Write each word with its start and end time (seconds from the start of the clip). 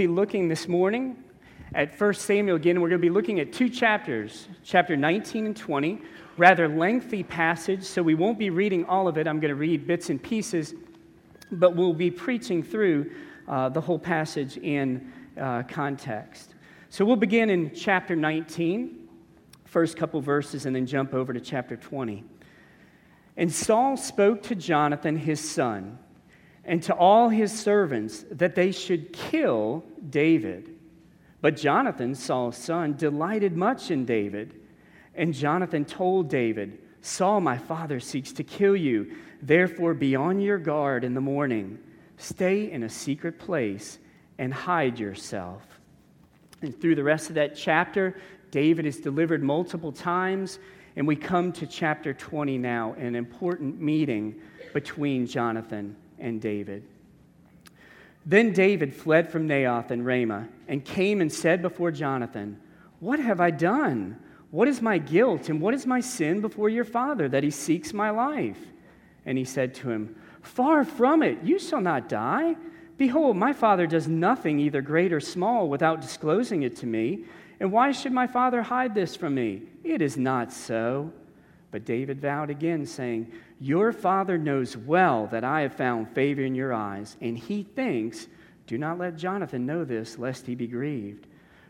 be 0.00 0.06
looking 0.06 0.48
this 0.48 0.66
morning 0.66 1.14
at 1.74 2.00
1 2.00 2.14
Samuel 2.14 2.56
again. 2.56 2.80
We're 2.80 2.88
going 2.88 3.02
to 3.02 3.06
be 3.06 3.10
looking 3.10 3.38
at 3.38 3.52
two 3.52 3.68
chapters, 3.68 4.48
chapter 4.64 4.96
19 4.96 5.44
and 5.44 5.54
20. 5.54 6.00
Rather 6.38 6.68
lengthy 6.68 7.22
passage, 7.22 7.84
so 7.84 8.02
we 8.02 8.14
won't 8.14 8.38
be 8.38 8.48
reading 8.48 8.86
all 8.86 9.08
of 9.08 9.18
it. 9.18 9.28
I'm 9.28 9.40
going 9.40 9.50
to 9.50 9.56
read 9.56 9.86
bits 9.86 10.08
and 10.08 10.22
pieces, 10.22 10.72
but 11.52 11.76
we'll 11.76 11.92
be 11.92 12.10
preaching 12.10 12.62
through 12.62 13.10
uh, 13.46 13.68
the 13.68 13.80
whole 13.82 13.98
passage 13.98 14.56
in 14.56 15.12
uh, 15.38 15.64
context. 15.64 16.54
So 16.88 17.04
we'll 17.04 17.16
begin 17.16 17.50
in 17.50 17.74
chapter 17.74 18.16
19, 18.16 19.06
first 19.66 19.98
couple 19.98 20.22
verses, 20.22 20.64
and 20.64 20.74
then 20.74 20.86
jump 20.86 21.12
over 21.12 21.34
to 21.34 21.40
chapter 21.40 21.76
20. 21.76 22.24
And 23.36 23.52
Saul 23.52 23.98
spoke 23.98 24.44
to 24.44 24.54
Jonathan, 24.54 25.18
his 25.18 25.46
son, 25.46 25.98
and 26.70 26.84
to 26.84 26.94
all 26.94 27.28
his 27.28 27.50
servants 27.50 28.24
that 28.30 28.54
they 28.54 28.70
should 28.70 29.12
kill 29.12 29.82
David. 30.08 30.72
But 31.40 31.56
Jonathan, 31.56 32.14
Saul's 32.14 32.56
son, 32.56 32.94
delighted 32.96 33.56
much 33.56 33.90
in 33.90 34.04
David. 34.04 34.54
And 35.16 35.34
Jonathan 35.34 35.84
told 35.84 36.30
David, 36.30 36.78
Saul, 37.02 37.40
my 37.40 37.58
father, 37.58 37.98
seeks 37.98 38.30
to 38.34 38.44
kill 38.44 38.76
you. 38.76 39.16
Therefore, 39.42 39.94
be 39.94 40.14
on 40.14 40.38
your 40.38 40.58
guard 40.58 41.02
in 41.02 41.12
the 41.12 41.20
morning. 41.20 41.76
Stay 42.18 42.70
in 42.70 42.84
a 42.84 42.88
secret 42.88 43.40
place 43.40 43.98
and 44.38 44.54
hide 44.54 44.96
yourself. 44.96 45.64
And 46.62 46.80
through 46.80 46.94
the 46.94 47.02
rest 47.02 47.30
of 47.30 47.34
that 47.34 47.56
chapter, 47.56 48.16
David 48.52 48.86
is 48.86 48.98
delivered 48.98 49.42
multiple 49.42 49.90
times. 49.90 50.60
And 50.94 51.04
we 51.04 51.16
come 51.16 51.50
to 51.54 51.66
chapter 51.66 52.14
20 52.14 52.58
now, 52.58 52.92
an 52.92 53.16
important 53.16 53.80
meeting 53.80 54.36
between 54.72 55.26
Jonathan 55.26 55.96
and 56.20 56.40
David. 56.40 56.84
Then 58.26 58.52
David 58.52 58.94
fled 58.94 59.30
from 59.30 59.48
Naioth 59.48 59.90
and 59.90 60.04
Ramah 60.04 60.48
and 60.68 60.84
came 60.84 61.20
and 61.20 61.32
said 61.32 61.62
before 61.62 61.90
Jonathan, 61.90 62.60
What 63.00 63.18
have 63.18 63.40
I 63.40 63.50
done? 63.50 64.18
What 64.50 64.68
is 64.68 64.82
my 64.82 64.98
guilt 64.98 65.48
and 65.48 65.60
what 65.60 65.74
is 65.74 65.86
my 65.86 66.00
sin 66.00 66.40
before 66.40 66.68
your 66.68 66.84
father 66.84 67.28
that 67.28 67.44
he 67.44 67.50
seeks 67.50 67.92
my 67.92 68.10
life? 68.10 68.58
And 69.24 69.38
he 69.38 69.44
said 69.44 69.74
to 69.76 69.90
him, 69.90 70.16
Far 70.42 70.84
from 70.84 71.22
it, 71.22 71.38
you 71.42 71.58
shall 71.58 71.80
not 71.80 72.08
die. 72.08 72.56
Behold, 72.96 73.36
my 73.36 73.52
father 73.52 73.86
does 73.86 74.08
nothing, 74.08 74.58
either 74.58 74.82
great 74.82 75.12
or 75.12 75.20
small, 75.20 75.68
without 75.68 76.00
disclosing 76.00 76.62
it 76.62 76.76
to 76.76 76.86
me. 76.86 77.24
And 77.58 77.72
why 77.72 77.92
should 77.92 78.12
my 78.12 78.26
father 78.26 78.62
hide 78.62 78.94
this 78.94 79.16
from 79.16 79.34
me? 79.34 79.62
It 79.84 80.02
is 80.02 80.16
not 80.16 80.52
so. 80.52 81.12
But 81.70 81.84
David 81.84 82.20
vowed 82.20 82.50
again, 82.50 82.84
saying, 82.84 83.30
Your 83.60 83.92
father 83.92 84.38
knows 84.38 84.76
well 84.76 85.28
that 85.28 85.44
I 85.44 85.60
have 85.60 85.74
found 85.74 86.10
favor 86.10 86.42
in 86.42 86.54
your 86.54 86.72
eyes, 86.72 87.16
and 87.20 87.38
he 87.38 87.62
thinks, 87.62 88.26
Do 88.66 88.76
not 88.76 88.98
let 88.98 89.16
Jonathan 89.16 89.66
know 89.66 89.84
this, 89.84 90.18
lest 90.18 90.46
he 90.46 90.54
be 90.54 90.66
grieved. 90.66 91.26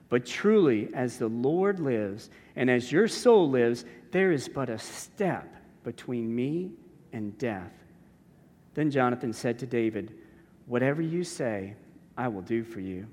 But 0.08 0.26
truly, 0.26 0.88
as 0.94 1.18
the 1.18 1.28
Lord 1.28 1.80
lives, 1.80 2.30
and 2.56 2.70
as 2.70 2.90
your 2.90 3.08
soul 3.08 3.48
lives, 3.48 3.84
there 4.10 4.32
is 4.32 4.48
but 4.48 4.68
a 4.68 4.78
step 4.78 5.54
between 5.84 6.34
me 6.34 6.72
and 7.12 7.36
death. 7.38 7.72
Then 8.74 8.90
Jonathan 8.90 9.32
said 9.32 9.58
to 9.60 9.66
David, 9.66 10.14
Whatever 10.66 11.02
you 11.02 11.24
say, 11.24 11.74
I 12.16 12.28
will 12.28 12.42
do 12.42 12.64
for 12.64 12.80
you. 12.80 13.06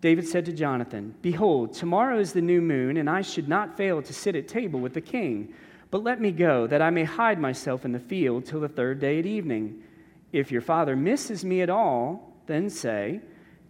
David 0.00 0.28
said 0.28 0.44
to 0.46 0.52
Jonathan, 0.52 1.14
Behold, 1.22 1.72
tomorrow 1.72 2.18
is 2.18 2.32
the 2.32 2.42
new 2.42 2.60
moon, 2.60 2.98
and 2.98 3.08
I 3.08 3.22
should 3.22 3.48
not 3.48 3.76
fail 3.76 4.02
to 4.02 4.12
sit 4.12 4.36
at 4.36 4.48
table 4.48 4.80
with 4.80 4.92
the 4.92 5.00
king. 5.00 5.54
But 5.94 6.02
let 6.02 6.20
me 6.20 6.32
go, 6.32 6.66
that 6.66 6.82
I 6.82 6.90
may 6.90 7.04
hide 7.04 7.38
myself 7.38 7.84
in 7.84 7.92
the 7.92 8.00
field 8.00 8.46
till 8.46 8.58
the 8.58 8.68
third 8.68 8.98
day 8.98 9.20
at 9.20 9.26
evening. 9.26 9.84
If 10.32 10.50
your 10.50 10.60
father 10.60 10.96
misses 10.96 11.44
me 11.44 11.60
at 11.60 11.70
all, 11.70 12.34
then 12.46 12.68
say, 12.68 13.20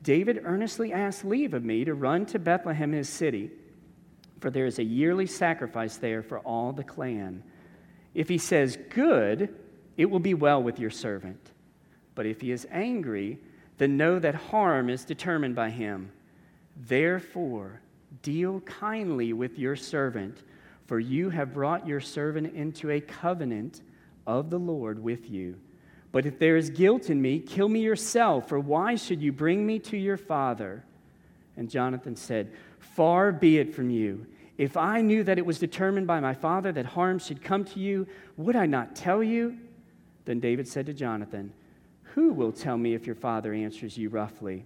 David 0.02 0.40
earnestly 0.42 0.90
asked 0.90 1.26
leave 1.26 1.52
of 1.52 1.62
me 1.62 1.84
to 1.84 1.92
run 1.92 2.24
to 2.24 2.38
Bethlehem, 2.38 2.92
his 2.92 3.10
city, 3.10 3.50
for 4.40 4.48
there 4.48 4.64
is 4.64 4.78
a 4.78 4.82
yearly 4.82 5.26
sacrifice 5.26 5.98
there 5.98 6.22
for 6.22 6.38
all 6.38 6.72
the 6.72 6.82
clan. 6.82 7.42
If 8.14 8.30
he 8.30 8.38
says, 8.38 8.78
Good, 8.88 9.54
it 9.98 10.06
will 10.06 10.18
be 10.18 10.32
well 10.32 10.62
with 10.62 10.80
your 10.80 10.88
servant. 10.88 11.50
But 12.14 12.24
if 12.24 12.40
he 12.40 12.52
is 12.52 12.66
angry, 12.70 13.38
then 13.76 13.98
know 13.98 14.18
that 14.18 14.34
harm 14.34 14.88
is 14.88 15.04
determined 15.04 15.56
by 15.56 15.68
him. 15.68 16.10
Therefore, 16.74 17.82
deal 18.22 18.60
kindly 18.60 19.34
with 19.34 19.58
your 19.58 19.76
servant, 19.76 20.42
for 20.86 21.00
you 21.00 21.30
have 21.30 21.54
brought 21.54 21.86
your 21.86 22.00
servant 22.00 22.54
into 22.54 22.90
a 22.90 23.00
covenant 23.00 23.82
of 24.26 24.50
the 24.50 24.58
Lord 24.58 25.02
with 25.02 25.30
you. 25.30 25.56
But 26.12 26.26
if 26.26 26.38
there 26.38 26.56
is 26.56 26.70
guilt 26.70 27.10
in 27.10 27.20
me, 27.20 27.40
kill 27.40 27.68
me 27.68 27.80
yourself, 27.80 28.48
for 28.48 28.60
why 28.60 28.94
should 28.94 29.20
you 29.20 29.32
bring 29.32 29.66
me 29.66 29.78
to 29.80 29.96
your 29.96 30.16
father? 30.16 30.84
And 31.56 31.68
Jonathan 31.68 32.16
said, 32.16 32.52
Far 32.78 33.32
be 33.32 33.58
it 33.58 33.74
from 33.74 33.90
you. 33.90 34.26
If 34.56 34.76
I 34.76 35.00
knew 35.00 35.24
that 35.24 35.38
it 35.38 35.46
was 35.46 35.58
determined 35.58 36.06
by 36.06 36.20
my 36.20 36.34
father 36.34 36.70
that 36.72 36.86
harm 36.86 37.18
should 37.18 37.42
come 37.42 37.64
to 37.64 37.80
you, 37.80 38.06
would 38.36 38.54
I 38.54 38.66
not 38.66 38.94
tell 38.94 39.22
you? 39.22 39.58
Then 40.24 40.38
David 40.38 40.68
said 40.68 40.86
to 40.86 40.92
Jonathan, 40.92 41.52
Who 42.14 42.32
will 42.32 42.52
tell 42.52 42.78
me 42.78 42.94
if 42.94 43.06
your 43.06 43.16
father 43.16 43.52
answers 43.52 43.98
you 43.98 44.08
roughly? 44.08 44.64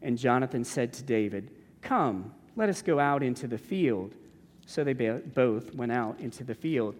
And 0.00 0.18
Jonathan 0.18 0.64
said 0.64 0.92
to 0.94 1.04
David, 1.04 1.50
Come, 1.80 2.34
let 2.56 2.68
us 2.68 2.82
go 2.82 2.98
out 2.98 3.22
into 3.22 3.46
the 3.46 3.58
field. 3.58 4.16
So 4.66 4.84
they 4.84 4.92
both 4.92 5.74
went 5.74 5.92
out 5.92 6.20
into 6.20 6.44
the 6.44 6.54
field. 6.54 6.94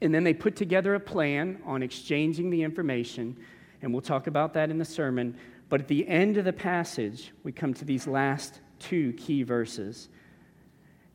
And 0.00 0.12
then 0.12 0.24
they 0.24 0.34
put 0.34 0.56
together 0.56 0.94
a 0.94 1.00
plan 1.00 1.62
on 1.64 1.82
exchanging 1.82 2.50
the 2.50 2.62
information, 2.62 3.36
and 3.80 3.92
we'll 3.92 4.02
talk 4.02 4.26
about 4.26 4.52
that 4.54 4.68
in 4.68 4.78
the 4.78 4.84
sermon. 4.84 5.36
But 5.68 5.82
at 5.82 5.88
the 5.88 6.06
end 6.08 6.36
of 6.36 6.44
the 6.44 6.52
passage, 6.52 7.32
we 7.44 7.52
come 7.52 7.72
to 7.74 7.84
these 7.84 8.06
last 8.06 8.60
two 8.78 9.12
key 9.12 9.42
verses. 9.42 10.08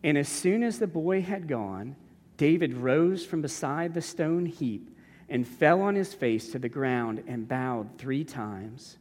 And 0.04 0.18
as 0.18 0.30
soon 0.30 0.64
as 0.64 0.80
the 0.80 0.88
boy 0.88 1.22
had 1.22 1.48
gone, 1.48 1.96
David 2.38 2.76
rose 2.76 3.26
from 3.26 3.42
beside 3.42 3.94
the 3.94 4.02
stone 4.02 4.46
heap 4.46 4.96
and 5.28 5.46
fell 5.46 5.82
on 5.82 5.96
his 5.96 6.14
face 6.14 6.52
to 6.52 6.60
the 6.60 6.70
ground 6.70 7.24
and 7.28 7.48
bowed 7.48 7.98
three 7.98 8.24
times. 8.24 8.98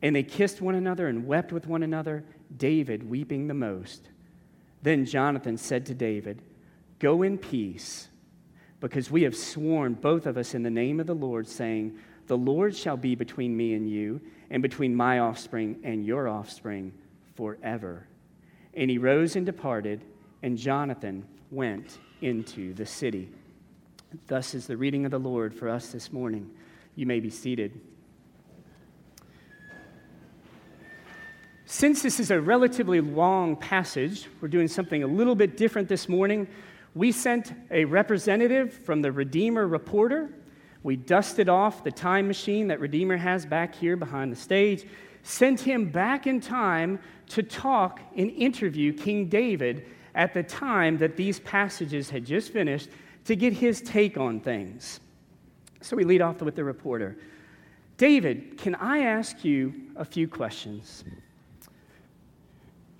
And 0.00 0.16
they 0.16 0.22
kissed 0.22 0.62
one 0.62 0.74
another 0.74 1.08
and 1.08 1.26
wept 1.26 1.52
with 1.52 1.66
one 1.66 1.82
another, 1.82 2.24
David 2.56 3.08
weeping 3.08 3.48
the 3.48 3.54
most. 3.54 4.08
Then 4.82 5.04
Jonathan 5.04 5.56
said 5.56 5.86
to 5.86 5.94
David, 5.94 6.42
Go 6.98 7.22
in 7.22 7.38
peace, 7.38 8.08
because 8.80 9.10
we 9.10 9.22
have 9.22 9.36
sworn, 9.36 9.94
both 9.94 10.26
of 10.26 10.36
us, 10.36 10.54
in 10.54 10.62
the 10.62 10.70
name 10.70 11.00
of 11.00 11.06
the 11.06 11.14
Lord, 11.14 11.46
saying, 11.46 11.98
The 12.26 12.36
Lord 12.36 12.74
shall 12.74 12.96
be 12.96 13.14
between 13.14 13.56
me 13.56 13.74
and 13.74 13.88
you, 13.88 14.20
and 14.50 14.62
between 14.62 14.94
my 14.94 15.18
offspring 15.18 15.80
and 15.84 16.04
your 16.04 16.28
offspring 16.28 16.92
forever. 17.36 18.06
And 18.74 18.90
he 18.90 18.98
rose 18.98 19.36
and 19.36 19.44
departed, 19.44 20.04
and 20.42 20.56
Jonathan 20.56 21.26
went 21.50 21.98
into 22.20 22.74
the 22.74 22.86
city. 22.86 23.28
Thus 24.26 24.54
is 24.54 24.66
the 24.66 24.76
reading 24.76 25.04
of 25.04 25.10
the 25.10 25.18
Lord 25.18 25.54
for 25.54 25.68
us 25.68 25.92
this 25.92 26.12
morning. 26.12 26.50
You 26.94 27.06
may 27.06 27.20
be 27.20 27.30
seated. 27.30 27.80
Since 31.72 32.02
this 32.02 32.18
is 32.18 32.32
a 32.32 32.40
relatively 32.40 33.00
long 33.00 33.54
passage, 33.54 34.26
we're 34.40 34.48
doing 34.48 34.66
something 34.66 35.04
a 35.04 35.06
little 35.06 35.36
bit 35.36 35.56
different 35.56 35.86
this 35.86 36.08
morning. 36.08 36.48
We 36.96 37.12
sent 37.12 37.52
a 37.70 37.84
representative 37.84 38.72
from 38.72 39.02
the 39.02 39.12
Redeemer 39.12 39.68
Reporter. 39.68 40.30
We 40.82 40.96
dusted 40.96 41.48
off 41.48 41.84
the 41.84 41.92
time 41.92 42.26
machine 42.26 42.66
that 42.66 42.80
Redeemer 42.80 43.16
has 43.16 43.46
back 43.46 43.72
here 43.72 43.94
behind 43.96 44.32
the 44.32 44.36
stage, 44.36 44.84
sent 45.22 45.60
him 45.60 45.88
back 45.88 46.26
in 46.26 46.40
time 46.40 46.98
to 47.28 47.44
talk 47.44 48.00
and 48.16 48.32
interview 48.32 48.92
King 48.92 49.28
David 49.28 49.86
at 50.16 50.34
the 50.34 50.42
time 50.42 50.98
that 50.98 51.16
these 51.16 51.38
passages 51.38 52.10
had 52.10 52.26
just 52.26 52.52
finished 52.52 52.88
to 53.26 53.36
get 53.36 53.52
his 53.52 53.80
take 53.80 54.18
on 54.18 54.40
things. 54.40 54.98
So 55.82 55.96
we 55.96 56.02
lead 56.02 56.20
off 56.20 56.42
with 56.42 56.56
the 56.56 56.64
reporter. 56.64 57.16
David, 57.96 58.58
can 58.58 58.74
I 58.74 59.02
ask 59.02 59.44
you 59.44 59.72
a 59.94 60.04
few 60.04 60.26
questions? 60.26 61.04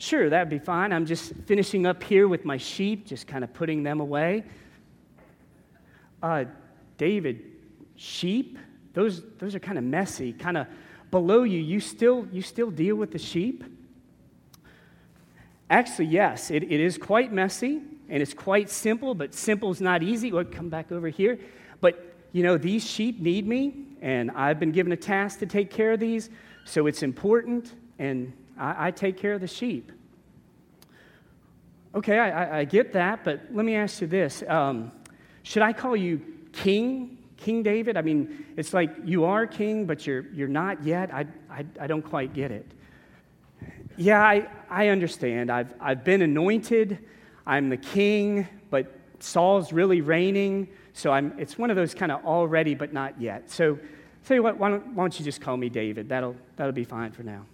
Sure, 0.00 0.31
that'd 0.31 0.49
be 0.49 0.58
fine. 0.58 0.94
I'm 0.94 1.05
just 1.05 1.35
finishing 1.44 1.85
up 1.85 2.02
here 2.02 2.26
with 2.26 2.47
my 2.47 2.56
sheep, 2.56 3.06
just 3.06 3.26
kind 3.26 3.44
of 3.44 3.52
putting 3.52 3.82
them 3.82 4.00
away. 4.00 4.44
Uh, 6.23 6.47
David, 6.97 7.43
sheep, 7.97 8.58
those, 8.94 9.23
those 9.37 9.55
are 9.55 9.58
kind 9.58 9.76
of 9.76 9.85
messy, 9.85 10.32
kind 10.32 10.56
of 10.56 10.69
below 11.11 11.43
you. 11.43 11.61
You 11.61 11.81
still, 11.81 12.26
you 12.32 12.41
still 12.41 12.70
deal 12.70 12.97
with 12.97 13.11
the 13.11 13.19
sheep? 13.19 13.62
Actually, 15.69 16.06
yes, 16.06 16.50
it, 16.50 16.62
it 16.62 16.81
is 16.81 16.97
quite 16.97 17.31
messy 17.31 17.82
and 18.08 18.23
it's 18.23 18.32
quite 18.32 18.70
simple, 18.70 19.14
but 19.14 19.35
simple 19.35 19.70
is 19.70 19.82
not 19.82 20.02
easy. 20.02 20.32
We'll 20.32 20.47
come 20.47 20.70
back 20.70 20.91
over 20.93 21.08
here. 21.08 21.38
But, 21.82 22.17
you 22.32 22.43
know, 22.43 22.56
these 22.56 22.88
sheep 22.88 23.20
need 23.20 23.47
me, 23.47 23.85
and 24.00 24.31
I've 24.31 24.58
been 24.58 24.73
given 24.73 24.93
a 24.93 24.97
task 24.97 25.41
to 25.41 25.47
take 25.47 25.70
care 25.70 25.93
of 25.93 26.00
these, 26.00 26.31
so 26.64 26.87
it's 26.87 27.02
important, 27.02 27.75
and 27.99 28.32
I, 28.61 28.89
I 28.89 28.91
take 28.91 29.17
care 29.17 29.33
of 29.33 29.41
the 29.41 29.49
sheep. 29.49 29.91
Okay, 31.95 32.19
I, 32.19 32.61
I, 32.61 32.65
get 32.65 32.93
that, 32.93 33.25
but 33.25 33.41
let 33.51 33.65
me 33.65 33.75
ask 33.75 34.01
you 34.01 34.07
this. 34.07 34.45
Um, 34.47 34.93
should 35.43 35.62
I 35.62 35.73
call 35.73 35.97
you 35.97 36.21
King, 36.53 37.19
King 37.37 37.65
David? 37.65 37.97
I 37.97 38.03
mean, 38.03 38.47
it's 38.57 38.73
like 38.73 38.91
you 39.05 39.25
are 39.25 39.45
king, 39.45 39.87
but 39.87 40.07
you're, 40.07 40.27
you're 40.33 40.47
not 40.47 40.85
yet. 40.85 41.12
I, 41.12 41.27
I, 41.51 41.65
I 41.81 41.87
don't 41.89 42.03
quite 42.03 42.33
get 42.33 42.53
it. 42.53 42.67
Yeah, 43.97 44.23
I, 44.23 44.47
I 44.69 44.89
understand. 44.89 45.51
I've, 45.51 45.75
I've 45.81 46.05
been 46.05 46.23
anointed, 46.23 46.99
I'm 47.45 47.71
the 47.71 47.77
king, 47.77 48.47
but 48.71 48.87
Saul's 49.19 49.73
really 49.73 50.01
reigning. 50.01 50.69
So 50.93 51.11
I'm, 51.11 51.35
it's 51.39 51.59
one 51.59 51.71
of 51.71 51.77
those 51.77 51.93
kind 51.93 52.12
of 52.12 52.25
already 52.25 52.77
but 52.77 52.93
not 52.93 53.21
yet. 53.21 53.51
So 53.51 53.79
tell 54.25 54.37
you 54.37 54.45
what, 54.45 54.59
why 54.59 54.71
don't, 54.71 54.87
why 54.95 55.03
don't 55.03 55.19
you 55.19 55.25
just 55.25 55.41
call 55.41 55.57
me 55.57 55.69
David? 55.69 56.09
That'll, 56.09 56.37
that'll 56.55 56.73
be 56.73 56.85
fine 56.85 57.11
for 57.11 57.25
now. 57.25 57.47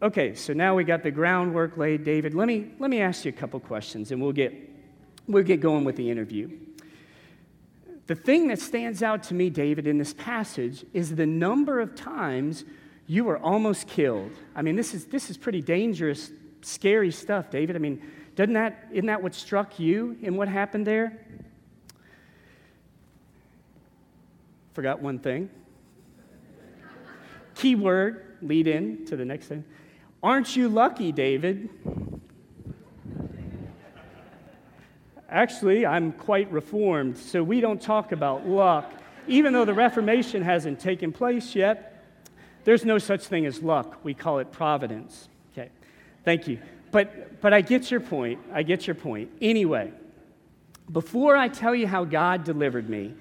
Okay, 0.00 0.36
so 0.36 0.52
now 0.52 0.76
we 0.76 0.84
got 0.84 1.02
the 1.02 1.10
groundwork 1.10 1.76
laid, 1.76 2.04
David. 2.04 2.32
Let 2.32 2.46
me, 2.46 2.70
let 2.78 2.88
me 2.88 3.00
ask 3.00 3.24
you 3.24 3.30
a 3.30 3.32
couple 3.32 3.58
questions 3.58 4.12
and 4.12 4.22
we'll 4.22 4.32
get, 4.32 4.54
we'll 5.26 5.42
get 5.42 5.60
going 5.60 5.84
with 5.84 5.96
the 5.96 6.08
interview. 6.08 6.50
The 8.06 8.14
thing 8.14 8.46
that 8.48 8.60
stands 8.60 9.02
out 9.02 9.24
to 9.24 9.34
me, 9.34 9.50
David, 9.50 9.88
in 9.88 9.98
this 9.98 10.14
passage 10.14 10.86
is 10.94 11.16
the 11.16 11.26
number 11.26 11.80
of 11.80 11.96
times 11.96 12.64
you 13.08 13.24
were 13.24 13.38
almost 13.38 13.88
killed. 13.88 14.30
I 14.54 14.62
mean, 14.62 14.76
this 14.76 14.94
is, 14.94 15.06
this 15.06 15.30
is 15.30 15.36
pretty 15.36 15.62
dangerous, 15.62 16.30
scary 16.62 17.10
stuff, 17.10 17.50
David. 17.50 17.74
I 17.74 17.80
mean, 17.80 18.00
doesn't 18.36 18.54
that, 18.54 18.86
isn't 18.92 19.06
that 19.06 19.20
what 19.20 19.34
struck 19.34 19.80
you 19.80 20.16
in 20.22 20.36
what 20.36 20.46
happened 20.46 20.86
there? 20.86 21.18
Forgot 24.74 25.02
one 25.02 25.18
thing. 25.18 25.50
Key 27.56 27.74
word, 27.74 28.36
lead 28.40 28.68
in 28.68 29.04
to 29.06 29.16
the 29.16 29.24
next 29.24 29.48
thing. 29.48 29.64
Aren't 30.22 30.56
you 30.56 30.68
lucky, 30.68 31.12
David? 31.12 31.68
Actually, 35.28 35.86
I'm 35.86 36.12
quite 36.12 36.50
reformed, 36.50 37.16
so 37.16 37.42
we 37.42 37.60
don't 37.60 37.80
talk 37.80 38.12
about 38.12 38.48
luck. 38.48 38.92
Even 39.28 39.52
though 39.52 39.66
the 39.66 39.74
Reformation 39.74 40.42
hasn't 40.42 40.80
taken 40.80 41.12
place 41.12 41.54
yet, 41.54 42.02
there's 42.64 42.84
no 42.84 42.98
such 42.98 43.26
thing 43.26 43.46
as 43.46 43.62
luck. 43.62 43.98
We 44.02 44.14
call 44.14 44.38
it 44.38 44.50
providence. 44.50 45.28
Okay, 45.52 45.70
thank 46.24 46.48
you. 46.48 46.58
But, 46.90 47.40
but 47.40 47.52
I 47.52 47.60
get 47.60 47.90
your 47.90 48.00
point. 48.00 48.40
I 48.52 48.62
get 48.62 48.86
your 48.86 48.94
point. 48.94 49.30
Anyway, 49.40 49.92
before 50.90 51.36
I 51.36 51.48
tell 51.48 51.74
you 51.74 51.86
how 51.86 52.04
God 52.04 52.44
delivered 52.44 52.88
me, 52.88 53.14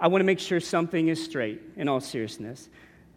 I 0.00 0.08
want 0.08 0.20
to 0.20 0.24
make 0.24 0.40
sure 0.40 0.58
something 0.58 1.08
is 1.08 1.22
straight 1.22 1.60
in 1.76 1.86
all 1.86 2.00
seriousness. 2.00 2.68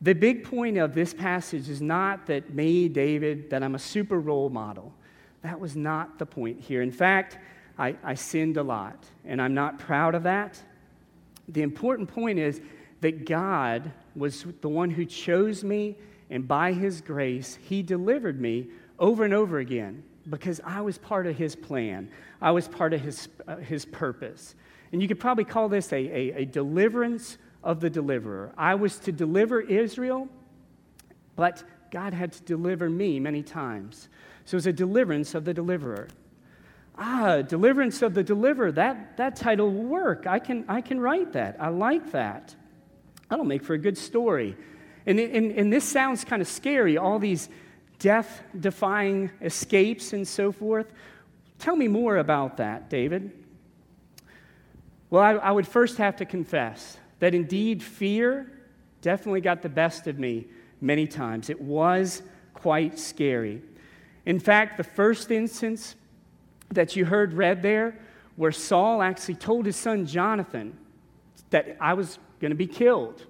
The 0.05 0.13
big 0.13 0.43
point 0.43 0.77
of 0.77 0.93
this 0.93 1.15
passage 1.15 1.67
is 1.67 1.81
not 1.81 2.27
that 2.27 2.53
me, 2.53 2.87
David, 2.87 3.49
that 3.49 3.63
I'm 3.63 3.73
a 3.73 3.79
super 3.79 4.19
role 4.19 4.51
model. 4.51 4.93
That 5.41 5.59
was 5.59 5.75
not 5.75 6.19
the 6.19 6.27
point 6.27 6.61
here. 6.61 6.83
In 6.83 6.91
fact, 6.91 7.39
I, 7.79 7.95
I 8.03 8.13
sinned 8.13 8.57
a 8.57 8.61
lot, 8.61 9.03
and 9.25 9.41
I'm 9.41 9.55
not 9.55 9.79
proud 9.79 10.13
of 10.13 10.21
that. 10.21 10.61
The 11.47 11.63
important 11.63 12.07
point 12.07 12.37
is 12.37 12.61
that 13.01 13.25
God 13.25 13.91
was 14.15 14.45
the 14.61 14.69
one 14.69 14.91
who 14.91 15.05
chose 15.05 15.63
me, 15.63 15.97
and 16.29 16.47
by 16.47 16.71
his 16.73 17.01
grace, 17.01 17.57
he 17.67 17.81
delivered 17.81 18.39
me 18.39 18.67
over 18.99 19.25
and 19.25 19.33
over 19.33 19.57
again 19.57 20.03
because 20.29 20.61
I 20.63 20.81
was 20.81 20.99
part 20.99 21.25
of 21.25 21.35
his 21.35 21.55
plan. 21.55 22.11
I 22.39 22.51
was 22.51 22.67
part 22.67 22.93
of 22.93 23.01
his, 23.01 23.27
uh, 23.47 23.55
his 23.55 23.85
purpose. 23.85 24.53
And 24.91 25.01
you 25.01 25.07
could 25.07 25.19
probably 25.19 25.45
call 25.45 25.67
this 25.67 25.91
a, 25.91 25.95
a, 25.95 26.41
a 26.41 26.45
deliverance 26.45 27.39
of 27.65 27.81
the 27.81 27.89
deliverer. 27.89 28.53
I 28.57 28.75
was 28.75 28.97
to 28.99 29.11
deliver 29.11 29.59
Israel, 29.59 30.29
but 31.35 31.63
God 31.91 32.13
had 32.13 32.31
to 32.33 32.43
deliver 32.43 32.89
me 32.89 33.19
many 33.19 33.41
times. 33.41 34.07
So 34.45 34.55
it 34.55 34.59
was 34.59 34.67
a 34.67 34.73
deliverance 34.73 35.33
of 35.33 35.43
the 35.43 35.53
deliverer. 35.53 36.07
Ah, 36.97 37.41
deliverance 37.41 38.01
of 38.03 38.13
the 38.13 38.23
deliverer. 38.23 38.71
That, 38.71 39.17
that 39.17 39.35
title 39.35 39.69
will 39.71 39.83
work. 39.83 40.27
I 40.27 40.39
can, 40.39 40.63
I 40.69 40.79
can 40.81 40.99
write 40.99 41.33
that. 41.33 41.57
I 41.59 41.69
like 41.69 42.11
that. 42.11 42.55
That'll 43.29 43.43
make 43.43 43.63
for 43.63 43.73
a 43.73 43.77
good 43.77 43.97
story. 43.97 44.55
And, 45.07 45.19
and, 45.19 45.51
and 45.51 45.73
this 45.73 45.83
sounds 45.83 46.23
kind 46.23 46.41
of 46.41 46.47
scary, 46.47 46.97
all 46.97 47.19
these 47.19 47.49
death 47.97 48.43
defying 48.57 49.31
escapes 49.41 50.13
and 50.13 50.27
so 50.27 50.51
forth. 50.51 50.93
Tell 51.57 51.75
me 51.75 51.87
more 51.87 52.17
about 52.17 52.57
that, 52.57 52.89
David. 52.89 53.31
Well, 55.09 55.23
I, 55.23 55.31
I 55.33 55.51
would 55.51 55.67
first 55.67 55.97
have 55.97 56.17
to 56.17 56.25
confess 56.25 56.97
that 57.19 57.33
indeed 57.33 57.81
fear 57.81 58.51
definitely 59.01 59.41
got 59.41 59.61
the 59.61 59.69
best 59.69 60.07
of 60.07 60.19
me 60.19 60.47
many 60.81 61.07
times. 61.07 61.49
It 61.49 61.61
was 61.61 62.21
quite 62.53 62.99
scary. 62.99 63.61
In 64.25 64.39
fact, 64.39 64.77
the 64.77 64.83
first 64.83 65.31
instance 65.31 65.95
that 66.71 66.95
you 66.95 67.05
heard 67.05 67.33
read 67.33 67.61
there, 67.61 67.99
where 68.35 68.51
Saul 68.51 69.01
actually 69.01 69.35
told 69.35 69.65
his 69.65 69.75
son 69.75 70.05
Jonathan 70.05 70.77
that 71.51 71.77
I 71.79 71.93
was 71.93 72.19
going 72.39 72.51
to 72.51 72.55
be 72.55 72.67
killed. 72.67 73.25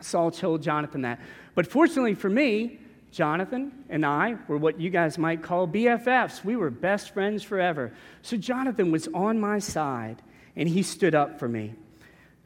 Saul 0.00 0.30
told 0.30 0.62
Jonathan 0.62 1.02
that. 1.02 1.20
But 1.54 1.66
fortunately 1.66 2.14
for 2.14 2.30
me, 2.30 2.78
Jonathan 3.10 3.72
and 3.88 4.06
I 4.06 4.36
were 4.46 4.56
what 4.56 4.80
you 4.80 4.88
guys 4.88 5.18
might 5.18 5.42
call 5.42 5.66
BFFs. 5.66 6.44
We 6.44 6.56
were 6.56 6.70
best 6.70 7.12
friends 7.12 7.42
forever. 7.42 7.92
So 8.22 8.36
Jonathan 8.36 8.92
was 8.92 9.08
on 9.08 9.40
my 9.40 9.58
side, 9.58 10.22
and 10.54 10.68
he 10.68 10.82
stood 10.82 11.14
up 11.14 11.38
for 11.38 11.48
me. 11.48 11.74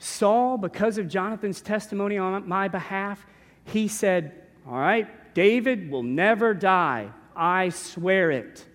Saul, 0.05 0.59
because 0.59 0.99
of 0.99 1.09
Jonathan's 1.09 1.63
testimony 1.63 2.19
on 2.19 2.47
my 2.47 2.69
behalf, 2.69 3.25
he 3.65 3.89
said, 3.89 4.33
All 4.69 4.77
right, 4.77 5.09
David 5.33 5.91
will 5.91 6.03
never 6.03 6.53
die. 6.53 7.09
I 7.35 7.71
swear 7.71 8.31
it. 8.31 8.67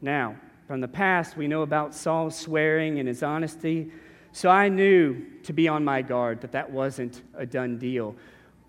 Now, 0.00 0.34
from 0.66 0.80
the 0.80 0.88
past, 0.88 1.36
we 1.36 1.46
know 1.46 1.62
about 1.62 1.94
Saul's 1.94 2.36
swearing 2.36 2.98
and 2.98 3.06
his 3.06 3.22
honesty. 3.22 3.92
So 4.32 4.50
I 4.50 4.68
knew 4.68 5.24
to 5.44 5.52
be 5.52 5.68
on 5.68 5.84
my 5.84 6.02
guard 6.02 6.40
that 6.40 6.50
that 6.50 6.68
wasn't 6.68 7.22
a 7.36 7.46
done 7.46 7.78
deal. 7.78 8.16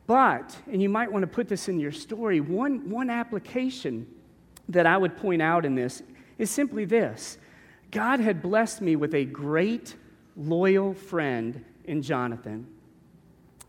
But, 0.06 0.56
and 0.72 0.80
you 0.80 0.90
might 0.90 1.12
want 1.12 1.24
to 1.24 1.28
put 1.28 1.48
this 1.48 1.68
in 1.68 1.80
your 1.80 1.92
story, 1.92 2.40
one, 2.42 2.92
one 2.92 3.10
application 3.10 4.06
that 4.70 4.86
I 4.86 4.98
would 4.98 5.18
point 5.18 5.42
out 5.42 5.66
in 5.66 5.74
this 5.74 6.04
is 6.38 6.52
simply 6.52 6.86
this 6.86 7.40
God 7.90 8.20
had 8.20 8.44
blessed 8.44 8.82
me 8.82 8.96
with 8.96 9.16
a 9.16 9.26
great, 9.26 9.96
loyal 10.38 10.94
friend 10.94 11.64
in 11.86 12.02
Jonathan. 12.02 12.68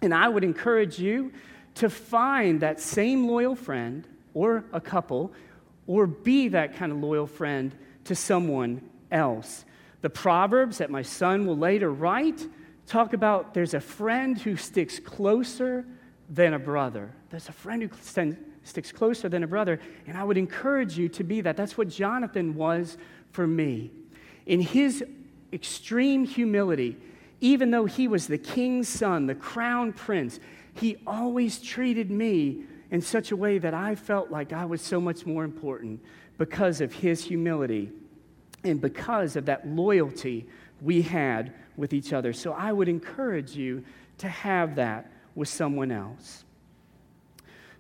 And 0.03 0.15
I 0.15 0.29
would 0.29 0.45
encourage 0.45 0.99
you 0.99 1.33
to 1.77 1.89
find 1.89 2.61
that 2.61 2.81
same 2.81 3.27
loyal 3.27 3.55
friend 3.55 4.07
or 4.35 4.65
a 4.73 4.81
couple 4.81 5.33
or 5.87 6.07
be 6.07 6.49
that 6.49 6.77
kind 6.77 6.93
of 6.93 6.99
loyal 6.99 7.27
friend 7.27 7.75
to 8.05 8.15
someone 8.15 8.83
else. 9.11 9.65
The 10.03 10.11
Proverbs 10.11 10.79
that 10.79 10.91
my 10.91 11.03
son 11.03 11.47
will 11.47 11.57
later 11.57 11.93
write 11.93 12.47
talk 12.87 13.13
about 13.13 13.55
there's 13.55 13.75
a 13.75 13.81
friend 13.81 14.39
who 14.39 14.57
sticks 14.57 14.99
closer 14.99 15.85
than 16.29 16.55
a 16.55 16.59
brother. 16.59 17.13
There's 17.31 17.49
a 17.49 17.53
friend 17.53 17.83
who 17.83 17.91
sticks 18.63 18.93
closer 18.93 19.29
than 19.29 19.43
a 19.43 19.47
brother, 19.47 19.81
and 20.07 20.17
I 20.17 20.25
would 20.25 20.39
encourage 20.39 20.97
you 20.97 21.09
to 21.11 21.25
be 21.25 21.41
that. 21.43 21.57
That's 21.57 21.77
what 21.77 21.89
Jonathan 21.89 22.55
was 22.55 22.97
for 23.31 23.47
me. 23.47 23.91
In 24.47 24.61
his 24.61 25.05
extreme 25.53 26.25
humility, 26.25 26.97
even 27.41 27.71
though 27.71 27.85
he 27.85 28.09
was 28.09 28.27
the 28.27 28.39
king's 28.39 28.89
son, 28.89 29.27
the 29.27 29.35
crown 29.35 29.93
prince, 29.93 30.41
he 30.75 30.97
always 31.07 31.61
treated 31.61 32.11
me 32.11 32.65
in 32.91 33.01
such 33.01 33.31
a 33.31 33.37
way 33.37 33.59
that 33.59 33.75
I 33.75 33.95
felt 33.95 34.31
like 34.31 34.53
I 34.53 34.65
was 34.65 34.81
so 34.81 35.01
much 35.01 35.27
more 35.27 35.45
important 35.45 36.01
because 36.39 36.81
of 36.81 36.93
his 36.93 37.25
humility 37.25 37.91
and 38.65 38.81
because 38.81 39.37
of 39.37 39.47
that 39.47 39.67
loyalty 39.69 40.47
we 40.81 41.03
had 41.03 41.53
with 41.77 41.93
each 41.93 42.13
other. 42.13 42.33
So 42.33 42.53
I 42.53 42.73
would 42.73 42.89
encourage 42.89 43.55
you 43.57 43.85
to 44.19 44.29
have 44.29 44.77
that 44.77 45.11
with 45.35 45.49
someone 45.49 45.93
else. 45.93 46.45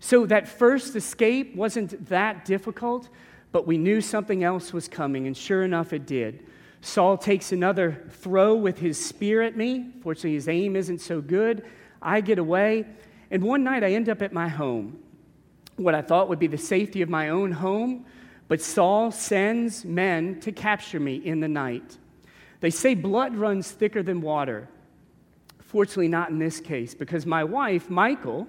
So 0.01 0.27
that 0.27 0.47
first 0.47 0.95
escape 0.95 1.57
wasn't 1.57 2.09
that 2.09 2.45
difficult, 2.45 3.09
but 3.51 3.67
we 3.67 3.77
knew 3.77 4.01
something 4.01 4.45
else 4.45 4.73
was 4.73 4.87
coming, 4.87 5.27
and 5.27 5.37
sure 5.37 5.65
enough, 5.65 5.93
it 5.93 6.07
did. 6.07 6.47
Saul 6.81 7.19
takes 7.19 7.53
another 7.53 8.05
throw 8.11 8.55
with 8.55 8.79
his 8.79 9.05
spear 9.05 9.43
at 9.43 9.57
me. 9.57 9.91
Fortunately, 10.03 10.35
his 10.35 10.49
aim 10.49 10.77
isn't 10.77 11.01
so 11.01 11.21
good. 11.21 11.65
I 12.01 12.21
get 12.21 12.39
away, 12.39 12.87
and 13.31 13.43
one 13.43 13.65
night 13.65 13.83
I 13.83 13.93
end 13.93 14.09
up 14.09 14.23
at 14.23 14.33
my 14.33 14.49
home, 14.49 14.99
what 15.77 15.95
I 15.95 16.03
thought 16.03 16.29
would 16.29 16.39
be 16.39 16.47
the 16.47 16.59
safety 16.59 17.03
of 17.03 17.09
my 17.09 17.29
own 17.29 17.53
home, 17.53 18.05
but 18.47 18.61
Saul 18.61 19.11
sends 19.11 19.85
men 19.85 20.41
to 20.41 20.53
capture 20.53 21.01
me 21.01 21.17
in 21.17 21.41
the 21.41 21.49
night. 21.49 21.99
They 22.61 22.71
say 22.71 22.95
blood 22.95 23.37
runs 23.37 23.71
thicker 23.71 24.03
than 24.03 24.21
water. 24.21 24.69
Fortunately, 25.61 26.09
not 26.09 26.31
in 26.31 26.39
this 26.39 26.61
case, 26.61 26.95
because 26.95 27.27
my 27.27 27.45
wife, 27.45 27.91
Michal, 27.91 28.49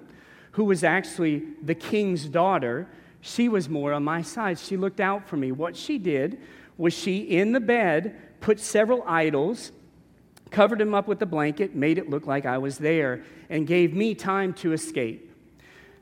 who 0.52 0.64
was 0.64 0.82
actually 0.82 1.42
the 1.62 1.74
king's 1.74 2.26
daughter, 2.26 2.88
she 3.20 3.48
was 3.48 3.68
more 3.68 3.92
on 3.92 4.02
my 4.02 4.22
side. 4.22 4.58
She 4.58 4.76
looked 4.76 5.00
out 5.00 5.28
for 5.28 5.36
me. 5.36 5.52
What 5.52 5.76
she 5.76 5.98
did 5.98 6.40
was 6.80 6.94
she, 6.94 7.18
in 7.18 7.52
the 7.52 7.60
bed, 7.60 8.16
put 8.40 8.58
several 8.58 9.04
idols, 9.06 9.70
covered 10.50 10.80
him 10.80 10.94
up 10.94 11.06
with 11.06 11.20
a 11.20 11.26
blanket, 11.26 11.74
made 11.74 11.98
it 11.98 12.08
look 12.08 12.26
like 12.26 12.46
I 12.46 12.56
was 12.56 12.78
there, 12.78 13.22
and 13.50 13.66
gave 13.66 13.92
me 13.92 14.14
time 14.14 14.54
to 14.54 14.72
escape. 14.72 15.30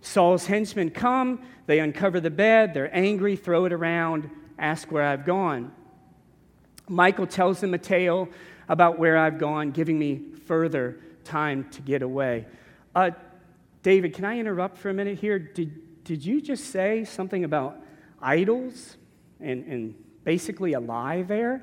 Saul's 0.02 0.46
henchmen 0.46 0.90
come, 0.90 1.42
they 1.66 1.80
uncover 1.80 2.20
the 2.20 2.30
bed, 2.30 2.74
they're 2.74 2.96
angry, 2.96 3.34
throw 3.34 3.64
it 3.64 3.72
around, 3.72 4.30
ask 4.56 4.92
where 4.92 5.02
I've 5.02 5.26
gone. 5.26 5.72
Michal 6.88 7.26
tells 7.26 7.58
them 7.60 7.74
a 7.74 7.78
tale 7.78 8.28
about 8.68 9.00
where 9.00 9.18
I've 9.18 9.38
gone, 9.38 9.72
giving 9.72 9.98
me 9.98 10.22
further 10.46 11.00
time 11.24 11.68
to 11.70 11.82
get 11.82 12.02
away. 12.02 12.46
Uh, 12.94 13.10
David, 13.82 14.14
can 14.14 14.24
I 14.24 14.38
interrupt 14.38 14.78
for 14.78 14.90
a 14.90 14.94
minute 14.94 15.18
here? 15.18 15.40
Did, 15.40 16.04
did 16.04 16.24
you 16.24 16.40
just 16.40 16.66
say 16.66 17.04
something 17.04 17.42
about 17.42 17.80
idols 18.22 18.96
and, 19.40 19.64
and 19.64 19.94
basically 20.28 20.74
a 20.74 20.80
lie 20.80 21.22
there? 21.22 21.62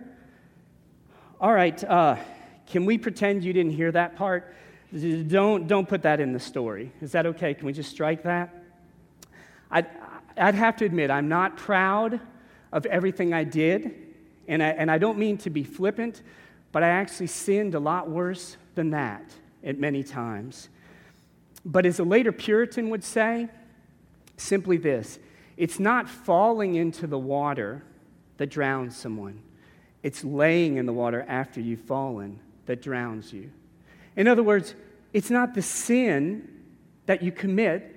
All 1.39 1.53
right, 1.53 1.83
uh, 1.83 2.15
can 2.65 2.83
we 2.83 2.97
pretend 2.97 3.43
you 3.43 3.53
didn't 3.53 3.73
hear 3.73 3.91
that 3.91 4.15
part? 4.15 4.55
Don't, 4.91 5.67
don't 5.67 5.87
put 5.87 6.01
that 6.01 6.19
in 6.19 6.33
the 6.33 6.39
story. 6.39 6.91
Is 6.99 7.11
that 7.11 7.27
okay? 7.27 7.53
Can 7.53 7.67
we 7.67 7.73
just 7.73 7.91
strike 7.91 8.23
that? 8.23 8.63
I'd, 9.69 9.85
I'd 10.35 10.55
have 10.55 10.77
to 10.77 10.85
admit, 10.85 11.11
I'm 11.11 11.29
not 11.29 11.57
proud 11.57 12.19
of 12.71 12.87
everything 12.87 13.35
I 13.35 13.43
did, 13.43 13.93
and 14.47 14.63
I, 14.63 14.69
and 14.69 14.89
I 14.89 14.97
don't 14.97 15.19
mean 15.19 15.37
to 15.45 15.51
be 15.51 15.63
flippant, 15.63 16.23
but 16.71 16.81
I 16.81 16.87
actually 16.87 17.27
sinned 17.27 17.75
a 17.75 17.79
lot 17.79 18.09
worse 18.09 18.57
than 18.73 18.89
that 18.89 19.31
at 19.63 19.77
many 19.77 20.01
times. 20.01 20.69
But 21.63 21.85
as 21.85 21.99
a 21.99 22.03
later 22.03 22.31
Puritan 22.31 22.89
would 22.89 23.03
say, 23.03 23.47
simply 24.37 24.77
this 24.77 25.19
it's 25.55 25.79
not 25.79 26.09
falling 26.09 26.73
into 26.73 27.05
the 27.05 27.19
water 27.19 27.83
that 28.37 28.47
drowns 28.47 28.95
someone, 28.95 29.41
it's 30.03 30.23
laying 30.23 30.77
in 30.77 30.85
the 30.85 30.93
water 30.93 31.25
after 31.27 31.59
you've 31.59 31.81
fallen 31.81 32.39
that 32.65 32.81
drowns 32.81 33.33
you. 33.33 33.49
In 34.15 34.27
other 34.27 34.43
words, 34.43 34.75
it's 35.13 35.29
not 35.29 35.53
the 35.53 35.61
sin 35.61 36.47
that 37.05 37.21
you 37.21 37.31
commit 37.31 37.91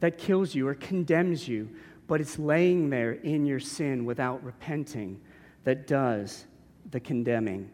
that 0.00 0.18
kills 0.18 0.54
you 0.54 0.68
or 0.68 0.74
condemns 0.74 1.48
you, 1.48 1.68
but 2.06 2.20
it's 2.20 2.38
laying 2.38 2.90
there 2.90 3.12
in 3.12 3.46
your 3.46 3.60
sin 3.60 4.04
without 4.04 4.42
repenting 4.44 5.20
that 5.64 5.86
does 5.86 6.46
the 6.90 7.00
condemning. 7.00 7.70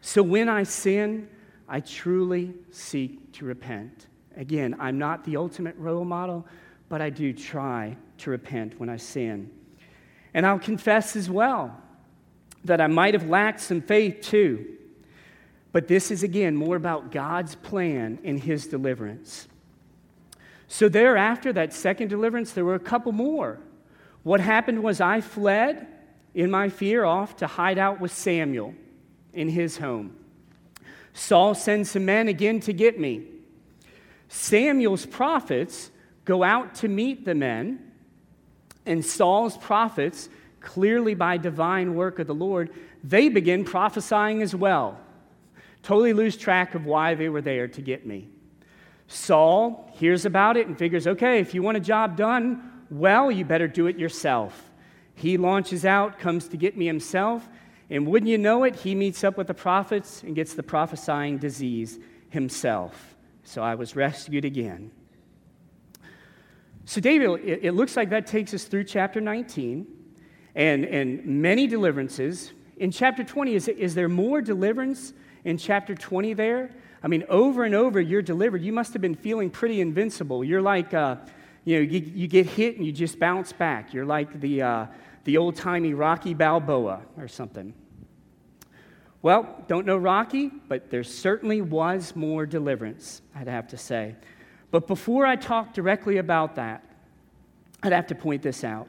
So 0.00 0.22
when 0.22 0.48
I 0.48 0.64
sin, 0.64 1.28
I 1.68 1.80
truly 1.80 2.52
seek 2.70 3.32
to 3.34 3.44
repent. 3.44 4.08
Again, 4.36 4.76
I'm 4.78 4.98
not 4.98 5.24
the 5.24 5.36
ultimate 5.36 5.76
role 5.78 6.04
model, 6.04 6.46
but 6.88 7.00
I 7.00 7.10
do 7.10 7.32
try 7.32 7.96
to 8.18 8.30
repent 8.30 8.78
when 8.78 8.88
I 8.88 8.96
sin. 8.96 9.50
And 10.34 10.44
I'll 10.44 10.58
confess 10.58 11.16
as 11.16 11.30
well 11.30 11.80
that 12.64 12.80
I 12.80 12.88
might 12.88 13.14
have 13.14 13.28
lacked 13.28 13.60
some 13.60 13.80
faith 13.80 14.20
too. 14.20 14.66
But 15.72 15.88
this 15.88 16.10
is 16.10 16.22
again 16.22 16.54
more 16.56 16.76
about 16.76 17.10
God's 17.10 17.54
plan 17.54 18.18
in 18.22 18.38
his 18.38 18.66
deliverance. 18.66 19.48
So, 20.68 20.88
thereafter, 20.88 21.52
that 21.52 21.72
second 21.72 22.08
deliverance, 22.08 22.52
there 22.52 22.64
were 22.64 22.74
a 22.74 22.80
couple 22.80 23.12
more. 23.12 23.60
What 24.22 24.40
happened 24.40 24.82
was 24.82 25.00
I 25.00 25.20
fled 25.20 25.86
in 26.34 26.50
my 26.50 26.68
fear 26.68 27.04
off 27.04 27.36
to 27.36 27.46
hide 27.46 27.78
out 27.78 28.00
with 28.00 28.12
Samuel 28.12 28.74
in 29.32 29.48
his 29.48 29.78
home. 29.78 30.16
Saul 31.12 31.54
sends 31.54 31.90
some 31.90 32.04
men 32.04 32.28
again 32.28 32.60
to 32.60 32.72
get 32.72 32.98
me. 32.98 33.26
Samuel's 34.28 35.06
prophets 35.06 35.90
go 36.24 36.42
out 36.42 36.74
to 36.76 36.88
meet 36.88 37.24
the 37.24 37.34
men, 37.34 37.92
and 38.86 39.04
Saul's 39.04 39.56
prophets, 39.56 40.28
clearly 40.60 41.14
by 41.14 41.36
divine 41.36 41.94
work 41.94 42.18
of 42.18 42.26
the 42.26 42.34
Lord, 42.34 42.70
they 43.02 43.28
begin 43.28 43.64
prophesying 43.64 44.42
as 44.42 44.54
well. 44.54 44.98
Totally 45.82 46.12
lose 46.12 46.36
track 46.36 46.74
of 46.74 46.86
why 46.86 47.14
they 47.14 47.28
were 47.28 47.42
there 47.42 47.68
to 47.68 47.82
get 47.82 48.06
me. 48.06 48.28
Saul 49.06 49.90
hears 49.94 50.24
about 50.24 50.56
it 50.56 50.66
and 50.66 50.78
figures, 50.78 51.06
okay, 51.06 51.38
if 51.38 51.54
you 51.54 51.62
want 51.62 51.76
a 51.76 51.80
job 51.80 52.16
done 52.16 52.70
well, 52.90 53.30
you 53.30 53.44
better 53.44 53.68
do 53.68 53.86
it 53.86 53.98
yourself. 53.98 54.70
He 55.14 55.36
launches 55.36 55.84
out, 55.84 56.18
comes 56.18 56.48
to 56.48 56.56
get 56.56 56.76
me 56.76 56.86
himself, 56.86 57.48
and 57.90 58.06
wouldn't 58.06 58.30
you 58.30 58.38
know 58.38 58.64
it, 58.64 58.76
he 58.76 58.94
meets 58.94 59.24
up 59.24 59.36
with 59.36 59.46
the 59.46 59.54
prophets 59.54 60.22
and 60.22 60.34
gets 60.34 60.54
the 60.54 60.62
prophesying 60.62 61.38
disease 61.38 61.98
himself. 62.30 63.14
So 63.42 63.62
I 63.62 63.74
was 63.74 63.94
rescued 63.94 64.44
again. 64.44 64.90
So, 66.86 67.00
David, 67.00 67.40
it, 67.44 67.60
it 67.62 67.72
looks 67.72 67.96
like 67.96 68.10
that 68.10 68.26
takes 68.26 68.52
us 68.52 68.64
through 68.64 68.84
chapter 68.84 69.20
19 69.20 69.86
and, 70.54 70.84
and 70.84 71.24
many 71.24 71.66
deliverances. 71.66 72.52
In 72.76 72.90
chapter 72.90 73.24
20, 73.24 73.54
is, 73.54 73.68
is 73.68 73.94
there 73.94 74.08
more 74.08 74.42
deliverance 74.42 75.14
in 75.44 75.56
chapter 75.56 75.94
20 75.94 76.34
there? 76.34 76.70
I 77.02 77.08
mean, 77.08 77.24
over 77.28 77.64
and 77.64 77.74
over, 77.74 78.00
you're 78.00 78.22
delivered. 78.22 78.62
You 78.62 78.72
must 78.72 78.92
have 78.92 79.02
been 79.02 79.14
feeling 79.14 79.50
pretty 79.50 79.80
invincible. 79.80 80.44
You're 80.44 80.62
like, 80.62 80.92
uh, 80.92 81.16
you 81.64 81.76
know, 81.76 81.82
you, 81.82 82.00
you, 82.00 82.28
get 82.28 82.46
hit 82.46 82.76
and 82.76 82.84
you 82.84 82.92
just 82.92 83.18
bounce 83.18 83.52
back. 83.52 83.94
You're 83.94 84.04
like 84.04 84.40
the, 84.40 84.62
uh, 84.62 84.86
the 85.24 85.38
old 85.38 85.56
timey 85.56 85.94
Rocky 85.94 86.34
Balboa 86.34 87.02
or 87.16 87.28
something. 87.28 87.72
Well, 89.22 89.64
don't 89.68 89.86
know 89.86 89.96
Rocky, 89.96 90.50
but 90.68 90.90
there 90.90 91.02
certainly 91.02 91.62
was 91.62 92.14
more 92.14 92.44
deliverance, 92.44 93.22
I'd 93.34 93.48
have 93.48 93.68
to 93.68 93.78
say. 93.78 94.16
But 94.74 94.88
before 94.88 95.24
I 95.24 95.36
talk 95.36 95.72
directly 95.72 96.16
about 96.16 96.56
that, 96.56 96.82
I'd 97.84 97.92
have 97.92 98.08
to 98.08 98.16
point 98.16 98.42
this 98.42 98.64
out. 98.64 98.88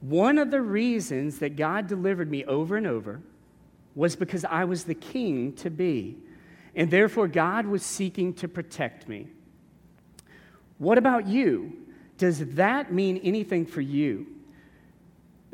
One 0.00 0.38
of 0.38 0.52
the 0.52 0.62
reasons 0.62 1.40
that 1.40 1.56
God 1.56 1.88
delivered 1.88 2.30
me 2.30 2.44
over 2.44 2.76
and 2.76 2.86
over 2.86 3.20
was 3.96 4.14
because 4.14 4.44
I 4.44 4.62
was 4.62 4.84
the 4.84 4.94
king 4.94 5.52
to 5.54 5.70
be, 5.70 6.18
and 6.76 6.88
therefore 6.88 7.26
God 7.26 7.66
was 7.66 7.82
seeking 7.82 8.32
to 8.34 8.46
protect 8.46 9.08
me. 9.08 9.26
What 10.78 10.98
about 10.98 11.26
you? 11.26 11.78
Does 12.16 12.54
that 12.54 12.92
mean 12.92 13.16
anything 13.24 13.66
for 13.66 13.80
you 13.80 14.28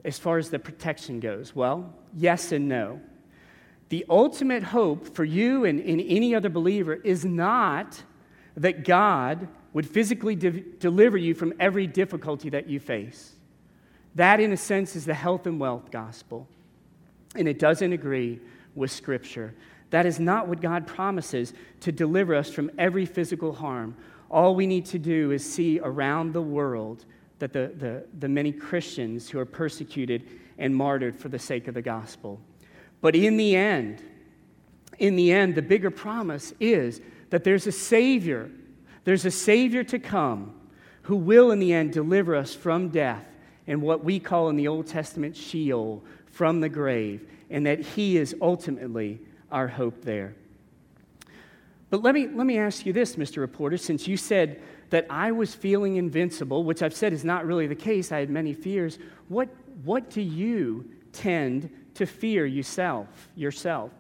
as 0.05 0.19
far 0.19 0.37
as 0.37 0.51
the 0.51 0.59
protection 0.59 1.21
goes? 1.21 1.57
Well, 1.57 1.91
yes 2.15 2.53
and 2.53 2.69
no. 2.69 3.01
The 3.89 4.05
ultimate 4.11 4.63
hope 4.63 5.15
for 5.15 5.25
you 5.25 5.65
and, 5.65 5.81
and 5.81 6.03
any 6.03 6.35
other 6.35 6.51
believer 6.51 6.97
is 6.97 7.25
not 7.25 8.03
that 8.59 8.85
God 8.85 9.49
would 9.73 9.89
physically 9.89 10.35
de- 10.35 10.61
deliver 10.79 11.17
you 11.17 11.35
from 11.35 11.55
every 11.61 11.87
difficulty 11.87 12.51
that 12.51 12.69
you 12.69 12.81
face. 12.81 13.33
That, 14.15 14.41
in 14.41 14.53
a 14.53 14.57
sense, 14.57 14.97
is 14.97 15.05
the 15.05 15.15
health 15.15 15.47
and 15.47 15.61
wealth 15.61 15.91
gospel. 15.91 16.49
And 17.37 17.47
it 17.47 17.59
doesn't 17.59 17.93
agree 17.93 18.41
with 18.75 18.91
Scripture. 18.91 19.55
That 19.91 20.07
is 20.07 20.19
not 20.19 20.49
what 20.49 20.61
God 20.61 20.87
promises 20.87 21.53
to 21.81 21.93
deliver 21.93 22.35
us 22.35 22.51
from 22.51 22.71
every 22.79 23.07
physical 23.07 23.53
harm. 23.53 23.97
All 24.31 24.55
we 24.55 24.67
need 24.67 24.87
to 24.87 24.99
do 24.99 25.31
is 25.33 25.45
see 25.45 25.81
around 25.81 26.33
the 26.33 26.43
world 26.43 27.05
that 27.39 27.53
the, 27.53 27.73
the, 27.77 28.05
the 28.19 28.29
many 28.29 28.53
Christians 28.53 29.29
who 29.29 29.39
are 29.39 29.45
persecuted 29.45 30.29
and 30.59 30.75
martyred 30.75 31.19
for 31.19 31.29
the 31.29 31.39
sake 31.39 31.69
of 31.69 31.75
the 31.75 31.83
gospel. 31.83 32.41
But 33.01 33.17
in 33.17 33.37
the 33.37 33.57
end, 33.57 34.03
in 34.99 35.17
the 35.17 35.33
end, 35.33 35.55
the 35.55 35.63
bigger 35.63 35.91
promise 35.91 36.53
is 36.61 37.01
that 37.31 37.45
there's 37.45 37.67
a 37.67 37.73
Savior 37.73 38.51
there's 39.05 39.25
a 39.25 39.31
Savior 39.31 39.85
to 39.85 39.99
come 39.99 40.55
who 41.03 41.17
will, 41.17 41.51
in 41.51 41.59
the 41.59 41.73
end, 41.73 41.93
deliver 41.93 42.37
us 42.37 42.55
from 42.55 42.89
death 42.89 43.25
and 43.67 43.83
what 43.83 44.05
we 44.05 44.19
call 44.19 44.49
in 44.49 44.57
the 44.57 44.69
Old 44.69 44.87
Testament 44.87 45.37
Sheol, 45.37 46.03
from 46.27 46.61
the 46.61 46.69
grave, 46.69 47.29
and 47.51 47.67
that 47.67 47.81
He 47.81 48.17
is 48.17 48.35
ultimately 48.41 49.21
our 49.51 49.69
hope 49.69 50.03
there. 50.03 50.35
But 51.91 52.03
let 52.03 52.15
me, 52.15 52.29
let 52.29 52.47
me 52.47 52.59
ask 52.59 52.87
you 52.87 52.93
this, 52.93 53.17
Mr. 53.17 53.39
Reporter, 53.39 53.77
since 53.77 54.07
you 54.07 54.17
said 54.17 54.63
that 54.91 55.07
I 55.11 55.33
was 55.33 55.55
feeling 55.55 55.97
invincible, 55.97 56.65
which 56.65 56.83
I've 56.83 56.95
said 56.95 57.13
is 57.13 57.25
not 57.25 57.47
really 57.47 57.67
the 57.67 57.75
case, 57.75 58.13
I 58.13 58.21
had 58.21 58.31
many 58.31 58.55
fears. 58.55 58.99
What, 59.29 59.49
what 59.85 60.11
do 60.11 60.21
you 60.21 60.89
tend 61.13 61.71
to 61.95 62.07
fear 62.07 62.47
yourself? 62.47 63.29
yourself? 63.35 63.91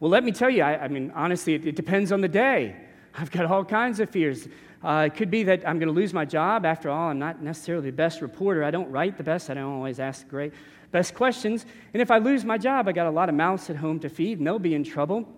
Well, 0.00 0.10
let 0.10 0.22
me 0.22 0.30
tell 0.30 0.50
you, 0.50 0.62
I, 0.62 0.84
I 0.84 0.88
mean, 0.88 1.12
honestly, 1.14 1.54
it, 1.54 1.66
it 1.66 1.76
depends 1.76 2.12
on 2.12 2.20
the 2.20 2.28
day. 2.28 2.76
I've 3.14 3.30
got 3.30 3.46
all 3.46 3.64
kinds 3.64 4.00
of 4.00 4.10
fears. 4.10 4.48
Uh, 4.82 5.08
it 5.12 5.16
could 5.16 5.30
be 5.30 5.42
that 5.44 5.66
I'm 5.66 5.78
going 5.78 5.88
to 5.88 5.94
lose 5.94 6.14
my 6.14 6.24
job. 6.24 6.64
After 6.64 6.88
all, 6.88 7.10
I'm 7.10 7.18
not 7.18 7.42
necessarily 7.42 7.90
the 7.90 7.96
best 7.96 8.20
reporter. 8.20 8.62
I 8.62 8.70
don't 8.70 8.90
write 8.90 9.16
the 9.16 9.24
best. 9.24 9.50
I 9.50 9.54
don't 9.54 9.72
always 9.72 9.98
ask 9.98 10.22
the 10.22 10.30
great 10.30 10.52
best 10.90 11.14
questions. 11.14 11.66
And 11.92 12.00
if 12.00 12.10
I 12.10 12.18
lose 12.18 12.44
my 12.44 12.58
job, 12.58 12.88
I 12.88 12.92
got 12.92 13.06
a 13.06 13.10
lot 13.10 13.28
of 13.28 13.34
mouths 13.34 13.68
at 13.70 13.76
home 13.76 13.98
to 14.00 14.08
feed, 14.08 14.38
and 14.38 14.46
they'll 14.46 14.58
be 14.58 14.74
in 14.74 14.84
trouble. 14.84 15.28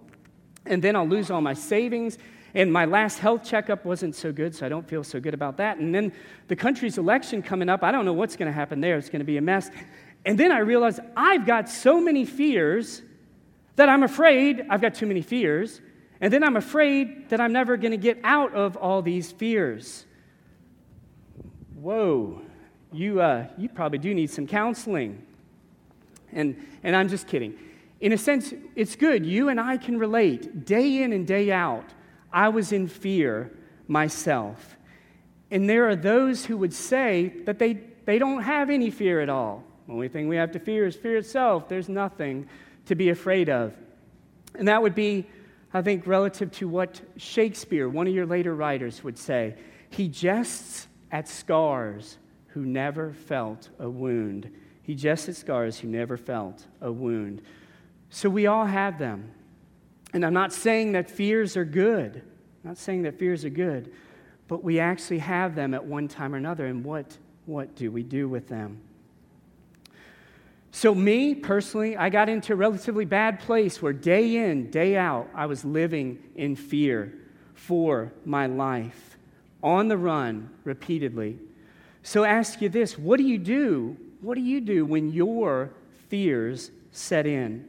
And 0.67 0.83
then 0.83 0.95
I'll 0.95 1.09
lose 1.09 1.31
all 1.31 1.41
my 1.41 1.55
savings. 1.55 2.19
And 2.55 2.73
my 2.73 2.85
last 2.85 3.19
health 3.19 3.45
checkup 3.45 3.85
wasn't 3.85 4.15
so 4.15 4.33
good, 4.33 4.55
so 4.55 4.67
I 4.67 4.69
don't 4.69 4.89
feel 4.89 5.05
so 5.05 5.21
good 5.21 5.35
about 5.35 5.57
that. 5.59 5.79
And 5.79 5.95
then 5.95 6.13
the 6.49 6.57
country's 6.57 6.99
election 6.99 7.43
coming 7.43 7.69
up, 7.69 7.83
I 7.83 7.93
don't 7.93 8.05
know 8.05 8.13
what's 8.13 8.37
going 8.37 8.47
to 8.47 8.53
happen 8.53 8.81
there. 8.81 8.99
It's 8.99 9.09
going 9.09 9.21
to 9.21 9.25
be 9.25 9.37
a 9.37 9.43
mess. 9.43 9.71
And 10.25 10.39
then 10.39 10.53
I 10.53 10.59
realized 10.59 11.01
I've 11.17 11.47
got 11.47 11.69
so 11.69 12.01
many 12.01 12.25
fears 12.25 13.03
that 13.77 13.89
I'm 13.89 14.03
afraid 14.03 14.67
I've 14.69 14.81
got 14.83 14.95
too 14.95 15.07
many 15.07 15.23
fears 15.23 15.81
and 16.21 16.33
then 16.33 16.45
I'm 16.45 16.57
afraid 16.57 17.31
that 17.31 17.41
I'm 17.41 17.53
never 17.53 17.77
going 17.77 17.93
to 17.93 17.97
get 17.97 18.19
out 18.25 18.55
of 18.55 18.77
all 18.77 19.01
these 19.01 19.33
fears. 19.33 20.05
Whoa, 21.75 22.43
you, 22.93 23.21
uh, 23.21 23.47
you 23.57 23.69
probably 23.69 23.99
do 23.99 24.13
need 24.13 24.31
some 24.31 24.47
counseling. 24.47 25.25
And, 26.33 26.67
and 26.83 26.95
I'm 26.95 27.09
just 27.09 27.27
kidding. 27.27 27.59
In 28.01 28.13
a 28.13 28.19
sense, 28.19 28.53
it's 28.77 28.97
good. 28.97 29.25
You 29.25 29.49
and 29.49 29.61
I 29.61 29.77
can 29.77 29.99
relate. 29.99 30.65
Day 30.65 31.03
in 31.03 31.13
and 31.13 31.27
day 31.27 31.51
out, 31.51 31.87
I 32.33 32.49
was 32.49 32.73
in 32.73 32.87
fear 32.87 33.51
myself. 33.89 34.77
And 35.51 35.69
there 35.69 35.89
are 35.89 35.97
those 35.97 36.45
who 36.45 36.57
would 36.59 36.73
say 36.73 37.35
that 37.45 37.59
they, 37.59 37.75
they 38.05 38.19
don't 38.19 38.43
have 38.43 38.71
any 38.71 38.91
fear 38.91 39.21
at 39.21 39.29
all. 39.29 39.65
The 39.87 39.93
only 39.93 40.09
thing 40.09 40.29
we 40.29 40.37
have 40.37 40.53
to 40.53 40.59
fear 40.59 40.87
is 40.87 40.97
fear 40.97 41.17
itself. 41.17 41.69
There's 41.69 41.89
nothing 41.89 42.49
to 42.87 42.95
be 42.95 43.09
afraid 43.09 43.49
of. 43.49 43.75
And 44.55 44.69
that 44.69 44.81
would 44.81 44.95
be 44.95 45.27
I 45.73 45.83
think, 45.83 46.07
relative 46.07 46.51
to 46.53 46.69
what 46.69 47.01
Shakespeare, 47.17 47.89
one 47.89 48.07
of 48.07 48.15
your 48.15 48.27
later 48.27 48.55
writers, 48.55 49.05
would 49.05 49.19
say. 49.19 49.55
He 49.89 50.09
jests 50.09 50.89
at 51.13 51.29
scars 51.29 52.19
who 52.49 52.65
never 52.65 53.13
felt 53.13 53.69
a 53.79 53.89
wound. 53.89 54.51
He 54.83 54.95
jests 54.95 55.29
at 55.29 55.37
scars 55.37 55.79
who 55.79 55.89
never 55.89 56.17
felt 56.17 56.67
a 56.81 56.91
wound. 56.91 57.43
So 58.11 58.29
we 58.29 58.47
all 58.47 58.67
have 58.67 58.99
them. 58.99 59.33
And 60.13 60.27
I'm 60.27 60.35
not 60.35 60.53
saying 60.53 60.93
that 60.93 61.09
fears 61.09 61.57
are 61.57 61.65
good. 61.65 62.17
I'm 62.17 62.71
not 62.71 62.79
saying 62.79 63.03
that 63.03 63.19
fears 63.19 63.45
are 63.45 63.51
good, 63.51 63.93
but 64.49 64.65
we 64.65 64.81
actually 64.81 65.19
have 65.19 65.55
them 65.55 65.73
at 65.75 65.85
one 65.85 66.09
time 66.09 66.35
or 66.35 66.39
another. 66.39 66.67
And 66.67 66.85
what, 66.85 67.17
what 67.47 67.77
do 67.77 67.93
we 67.93 68.03
do 68.03 68.29
with 68.29 68.49
them? 68.49 68.81
So, 70.73 70.95
me 70.95 71.35
personally, 71.35 71.97
I 71.97 72.11
got 72.11 72.29
into 72.29 72.53
a 72.53 72.57
relatively 72.57 73.05
bad 73.05 73.41
place 73.41 73.83
where 73.83 73.93
day 73.93 74.37
in, 74.37 74.71
day 74.71 74.97
out, 74.97 75.29
I 75.35 75.47
was 75.47 75.65
living 75.65 76.23
in 76.37 76.55
fear 76.55 77.13
for 77.55 78.13
my 78.25 78.47
life, 78.47 79.19
on 79.63 79.89
the 79.89 79.99
run 79.99 80.51
repeatedly. 80.65 81.39
So, 82.03 82.25
ask 82.25 82.63
you 82.63 82.69
this 82.69 82.97
what 82.97 83.19
do 83.19 83.25
you 83.25 83.39
do? 83.39 83.97
What 84.21 84.37
do 84.37 84.43
you 84.43 84.61
do 84.61 84.85
when 84.85 85.11
your 85.11 85.73
fears 86.09 86.71
set 86.93 87.27
in? 87.27 87.69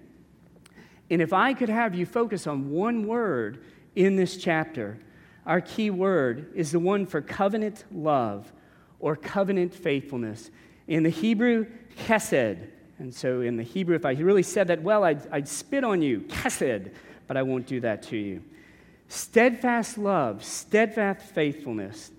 And 1.10 1.22
if 1.22 1.34
I 1.34 1.54
could 1.54 1.70
have 1.70 1.96
you 1.96 2.06
focus 2.06 2.46
on 2.46 2.70
one 2.70 3.08
word 3.08 3.64
in 3.96 4.16
this 4.16 4.38
chapter, 4.38 5.00
our 5.46 5.60
key 5.60 5.90
word 5.90 6.52
is 6.56 6.72
the 6.72 6.80
one 6.80 7.06
for 7.06 7.20
covenant 7.20 7.84
love 7.92 8.52
or 9.00 9.16
covenant 9.16 9.74
faithfulness. 9.74 10.52
In 10.88 11.04
the 11.04 11.10
Hebrew, 11.10 11.66
chesed. 12.06 12.68
And 13.02 13.12
so 13.12 13.42
in 13.42 13.58
the 13.58 13.64
Hebrew, 13.64 13.96
if 13.96 14.06
I 14.06 14.12
really 14.12 14.44
said 14.44 14.68
that 14.68 14.84
well, 14.84 15.04
I'd, 15.04 15.28
I'd 15.32 15.48
spit 15.48 15.84
on 15.84 16.04
you, 16.04 16.20
chesed, 16.20 16.92
but 17.26 17.36
I 17.36 17.42
won't 17.42 17.66
do 17.66 17.80
that 17.80 18.04
to 18.04 18.16
you. 18.16 18.44
Steadfast 19.08 19.98
love, 19.98 20.44
steadfast 20.44 21.26
faithfulness. 21.26 22.12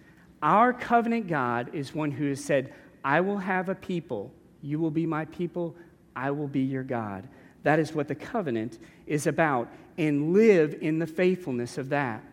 Our 0.42 0.72
covenant 0.72 1.28
God 1.28 1.72
is 1.72 1.94
one 1.94 2.10
who 2.10 2.28
has 2.30 2.44
said, 2.44 2.74
I 3.04 3.20
will 3.20 3.38
have 3.38 3.68
a 3.68 3.76
people, 3.76 4.32
you 4.60 4.80
will 4.80 4.90
be 4.90 5.06
my 5.06 5.24
people, 5.26 5.76
I 6.16 6.32
will 6.32 6.48
be 6.48 6.62
your 6.62 6.82
God. 6.82 7.28
That 7.62 7.78
is 7.78 7.94
what 7.94 8.08
the 8.08 8.16
covenant 8.16 8.80
is 9.06 9.28
about, 9.28 9.68
and 9.96 10.32
live 10.32 10.76
in 10.80 10.98
the 10.98 11.06
faithfulness 11.06 11.78
of 11.78 11.90
that. 11.90 12.24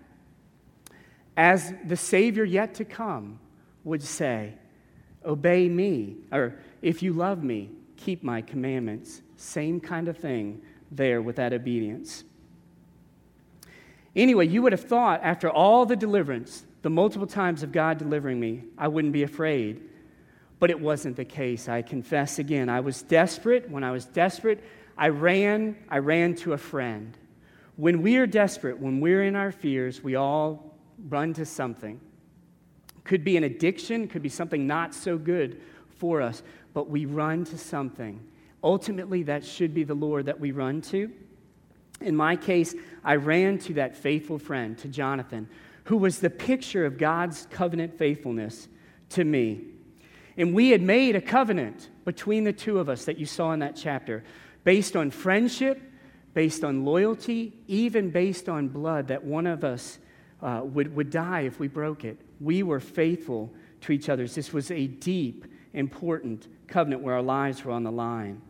As 1.37 1.71
the 1.85 1.95
Savior 1.95 2.45
yet 2.45 2.73
to 2.75 2.83
come 2.83 3.39
would 3.83 4.01
say, 4.01 4.53
Obey 5.23 5.69
me, 5.69 6.15
or 6.31 6.55
if 6.81 7.03
you 7.03 7.13
love 7.13 7.43
me, 7.43 7.69
keep 7.99 8.23
my 8.23 8.41
commandments. 8.41 9.21
Same 9.35 9.79
kind 9.79 10.07
of 10.07 10.17
thing 10.17 10.61
there 10.91 11.21
with 11.21 11.35
that 11.35 11.53
obedience. 11.53 12.23
Anyway, 14.15 14.47
you 14.47 14.61
would 14.61 14.71
have 14.71 14.83
thought 14.83 15.21
after 15.23 15.49
all 15.49 15.85
the 15.85 15.95
deliverance, 15.95 16.65
the 16.81 16.89
multiple 16.89 17.27
times 17.27 17.61
of 17.61 17.71
God 17.71 17.97
delivering 17.97 18.39
me, 18.39 18.63
I 18.77 18.87
wouldn't 18.87 19.13
be 19.13 19.23
afraid. 19.23 19.83
But 20.59 20.69
it 20.69 20.79
wasn't 20.79 21.15
the 21.15 21.25
case. 21.25 21.69
I 21.69 21.81
confess 21.81 22.39
again. 22.39 22.69
I 22.69 22.79
was 22.79 23.01
desperate. 23.01 23.69
When 23.69 23.83
I 23.83 23.91
was 23.91 24.05
desperate, 24.05 24.63
I 24.97 25.09
ran, 25.09 25.77
I 25.89 25.99
ran 25.99 26.35
to 26.35 26.53
a 26.53 26.57
friend. 26.57 27.17
When 27.75 28.01
we 28.01 28.17
are 28.17 28.27
desperate, 28.27 28.79
when 28.79 28.99
we're 28.99 29.23
in 29.23 29.35
our 29.35 29.51
fears, 29.51 30.03
we 30.03 30.15
all 30.15 30.75
run 31.07 31.33
to 31.35 31.45
something. 31.45 32.01
Could 33.05 33.23
be 33.23 33.37
an 33.37 33.45
addiction, 33.45 34.07
could 34.07 34.21
be 34.21 34.29
something 34.29 34.67
not 34.67 34.93
so 34.93 35.17
good 35.17 35.61
for 35.97 36.21
us 36.21 36.43
but 36.73 36.89
we 36.89 37.05
run 37.05 37.45
to 37.45 37.57
something. 37.57 38.19
Ultimately, 38.63 39.23
that 39.23 39.45
should 39.45 39.73
be 39.73 39.83
the 39.83 39.93
Lord 39.93 40.25
that 40.25 40.39
we 40.39 40.51
run 40.51 40.81
to. 40.81 41.11
In 42.01 42.15
my 42.15 42.35
case, 42.35 42.75
I 43.03 43.15
ran 43.15 43.57
to 43.59 43.73
that 43.75 43.95
faithful 43.95 44.39
friend, 44.39 44.77
to 44.79 44.87
Jonathan, 44.87 45.49
who 45.85 45.97
was 45.97 46.19
the 46.19 46.29
picture 46.29 46.85
of 46.85 46.97
God's 46.97 47.47
covenant 47.51 47.97
faithfulness 47.97 48.67
to 49.09 49.23
me. 49.23 49.61
And 50.37 50.53
we 50.53 50.69
had 50.69 50.81
made 50.81 51.15
a 51.15 51.21
covenant 51.21 51.89
between 52.05 52.43
the 52.43 52.53
two 52.53 52.79
of 52.79 52.87
us 52.87 53.05
that 53.05 53.17
you 53.17 53.25
saw 53.25 53.51
in 53.51 53.59
that 53.59 53.75
chapter, 53.75 54.23
based 54.63 54.95
on 54.95 55.11
friendship, 55.11 55.81
based 56.33 56.63
on 56.63 56.85
loyalty, 56.85 57.53
even 57.67 58.09
based 58.11 58.47
on 58.47 58.67
blood, 58.69 59.07
that 59.07 59.23
one 59.23 59.47
of 59.47 59.63
us 59.63 59.99
uh, 60.41 60.61
would, 60.63 60.95
would 60.95 61.09
die 61.09 61.41
if 61.41 61.59
we 61.59 61.67
broke 61.67 62.05
it. 62.05 62.19
We 62.39 62.63
were 62.63 62.79
faithful 62.79 63.53
to 63.81 63.91
each 63.91 64.09
other. 64.09 64.27
This 64.27 64.53
was 64.53 64.71
a 64.71 64.87
deep, 64.87 65.45
important 65.73 66.47
covenant 66.69 67.01
where 67.01 67.15
our 67.15 67.21
lives 67.21 67.63
were 67.63 67.71
on 67.71 67.83
the 67.83 67.91
line. 67.91 68.41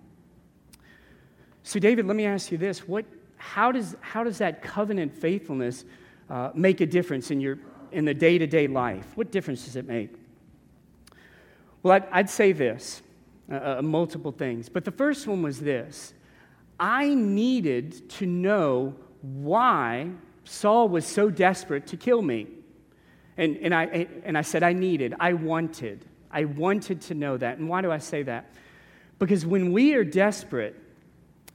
So, 1.63 1.79
David, 1.79 2.05
let 2.05 2.15
me 2.15 2.25
ask 2.25 2.51
you 2.51 2.58
this 2.58 2.88
what, 2.88 3.05
how, 3.38 3.71
does, 3.71 3.95
how 4.01 4.23
does 4.23 4.38
that 4.39 4.62
covenant 4.62 5.13
faithfulness 5.15 5.86
uh, 6.29 6.51
make 6.53 6.82
a 6.82 6.86
difference 6.86 7.32
in, 7.32 7.39
your, 7.39 7.60
in 7.91 8.05
the 8.05 8.13
day 8.13 8.38
to 8.38 8.47
day 8.47 8.67
life? 8.67 9.05
What 9.15 9.32
difference 9.32 9.65
does 9.65 9.75
it 9.75 9.88
make? 9.88 10.13
Well, 11.84 11.93
I'd, 11.93 12.08
I'd 12.12 12.29
say 12.29 12.51
this 12.51 13.01
uh, 13.51 13.77
uh, 13.79 13.82
multiple 13.82 14.32
things. 14.32 14.69
But 14.69 14.86
the 14.86 14.91
first 14.91 15.27
one 15.27 15.41
was 15.41 15.60
this 15.60 16.13
I 16.79 17.13
needed 17.13 18.10
to 18.12 18.25
know 18.25 18.95
why 19.21 20.10
Saul 20.43 20.89
was 20.89 21.05
so 21.05 21.29
desperate 21.29 21.88
to 21.88 21.97
kill 21.97 22.21
me. 22.21 22.47
And, 23.38 23.58
and, 23.58 23.73
I, 23.73 24.08
and 24.23 24.38
I 24.38 24.41
said, 24.41 24.63
I 24.63 24.73
needed, 24.73 25.15
I 25.19 25.34
wanted. 25.34 26.05
I 26.31 26.45
wanted 26.45 27.01
to 27.01 27.13
know 27.13 27.37
that. 27.37 27.57
And 27.57 27.67
why 27.67 27.81
do 27.81 27.91
I 27.91 27.97
say 27.97 28.23
that? 28.23 28.51
Because 29.17 29.45
when 29.45 29.73
we 29.73 29.93
are 29.93 30.03
desperate 30.03 30.75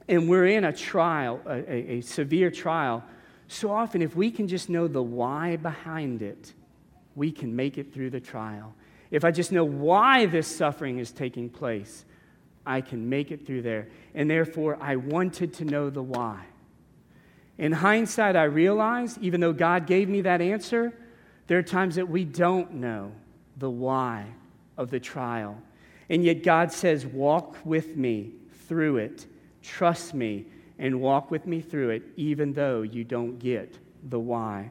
and 0.07 0.29
we're 0.29 0.45
in 0.47 0.65
a 0.65 0.73
trial, 0.73 1.41
a, 1.45 1.53
a, 1.53 1.97
a 1.97 2.01
severe 2.01 2.51
trial, 2.51 3.03
so 3.47 3.71
often 3.71 4.01
if 4.01 4.15
we 4.15 4.31
can 4.31 4.47
just 4.47 4.69
know 4.69 4.87
the 4.87 5.01
why 5.01 5.55
behind 5.55 6.21
it, 6.21 6.53
we 7.15 7.31
can 7.31 7.55
make 7.55 7.77
it 7.77 7.93
through 7.93 8.09
the 8.09 8.19
trial. 8.19 8.73
If 9.11 9.23
I 9.23 9.31
just 9.31 9.51
know 9.51 9.63
why 9.63 10.25
this 10.25 10.47
suffering 10.47 10.99
is 10.99 11.11
taking 11.11 11.49
place, 11.49 12.05
I 12.65 12.81
can 12.81 13.07
make 13.07 13.31
it 13.31 13.45
through 13.45 13.61
there. 13.61 13.87
And 14.13 14.29
therefore, 14.29 14.77
I 14.81 14.95
wanted 14.95 15.53
to 15.55 15.65
know 15.65 15.89
the 15.89 16.03
why. 16.03 16.43
In 17.57 17.71
hindsight, 17.71 18.35
I 18.35 18.43
realize, 18.43 19.17
even 19.21 19.39
though 19.39 19.53
God 19.53 19.87
gave 19.87 20.09
me 20.09 20.21
that 20.21 20.41
answer, 20.41 20.93
there 21.47 21.57
are 21.57 21.63
times 21.63 21.95
that 21.95 22.09
we 22.09 22.25
don't 22.25 22.73
know 22.73 23.13
the 23.57 23.69
why 23.69 24.25
of 24.77 24.89
the 24.89 24.99
trial. 24.99 25.57
And 26.09 26.23
yet 26.23 26.43
God 26.43 26.71
says, 26.71 27.05
Walk 27.05 27.57
with 27.63 27.95
me 27.95 28.33
through 28.67 28.97
it. 28.97 29.25
Trust 29.61 30.13
me 30.13 30.45
and 30.77 30.99
walk 30.99 31.31
with 31.31 31.47
me 31.47 31.61
through 31.61 31.89
it, 31.91 32.03
even 32.17 32.53
though 32.53 32.81
you 32.81 33.03
don't 33.03 33.39
get 33.39 33.77
the 34.09 34.19
why. 34.19 34.69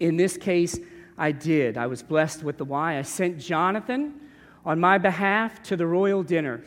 In 0.00 0.16
this 0.16 0.36
case, 0.36 0.78
I 1.16 1.32
did. 1.32 1.76
I 1.78 1.86
was 1.86 2.02
blessed 2.02 2.42
with 2.42 2.58
the 2.58 2.64
why. 2.64 2.98
I 2.98 3.02
sent 3.02 3.38
Jonathan 3.38 4.20
on 4.64 4.80
my 4.80 4.98
behalf 4.98 5.62
to 5.64 5.76
the 5.76 5.86
royal 5.86 6.22
dinner 6.22 6.62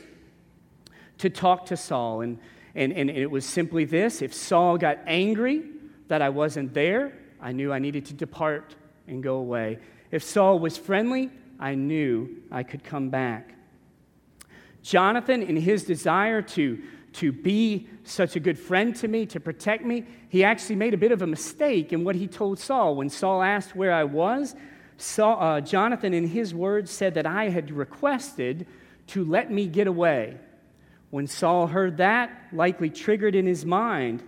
to 1.18 1.30
talk 1.30 1.66
to 1.68 1.78
Saul. 1.78 2.22
And, 2.22 2.40
and, 2.76 2.94
and 2.94 3.10
it 3.10 3.30
was 3.30 3.46
simply 3.46 3.86
this 3.86 4.22
if 4.22 4.34
Saul 4.34 4.78
got 4.78 5.00
angry 5.06 5.64
that 6.08 6.22
I 6.22 6.30
wasn't 6.30 6.74
there, 6.74 7.14
I 7.42 7.52
knew 7.52 7.74
I 7.74 7.80
needed 7.80 8.06
to 8.08 8.14
depart 8.14 8.76
and 9.08 9.22
go 9.22 9.36
away. 9.36 9.80
If 10.12 10.24
Saul 10.24 10.60
was 10.60 10.78
friendly, 10.78 11.30
I 11.60 11.76
knew 11.76 12.42
I 12.52 12.64
could 12.64 12.84
come 12.84 13.10
back. 13.10 13.54
Jonathan, 14.84 15.42
in 15.44 15.58
his 15.58 15.84
desire 15.84 16.42
to, 16.42 16.82
to 17.14 17.32
be 17.32 17.88
such 18.04 18.36
a 18.36 18.40
good 18.40 18.58
friend 18.58 18.96
to 18.96 19.08
me, 19.08 19.26
to 19.26 19.40
protect 19.40 19.84
me, 19.84 20.06
he 20.30 20.44
actually 20.44 20.76
made 20.76 20.94
a 20.94 20.98
bit 20.98 21.12
of 21.12 21.22
a 21.22 21.28
mistake 21.28 21.92
in 21.92 22.04
what 22.04 22.16
he 22.16 22.28
told 22.28 22.60
Saul. 22.60 22.96
When 22.96 23.10
Saul 23.10 23.42
asked 23.42 23.76
where 23.76 23.92
I 23.92 24.04
was, 24.06 24.56
Saul, 24.98 25.42
uh, 25.42 25.62
Jonathan, 25.62 26.14
in 26.14 26.28
his 26.28 26.54
words, 26.54 26.90
said 26.90 27.16
that 27.16 27.26
I 27.26 27.50
had 27.50 27.72
requested 27.72 28.66
to 29.08 29.24
let 29.24 29.52
me 29.52 29.68
get 29.68 29.88
away. 29.88 30.38
When 31.10 31.28
Saul 31.28 31.68
heard 31.68 31.98
that, 31.98 32.32
likely 32.52 32.90
triggered 32.90 33.36
in 33.36 33.46
his 33.46 33.66
mind, 33.66 34.24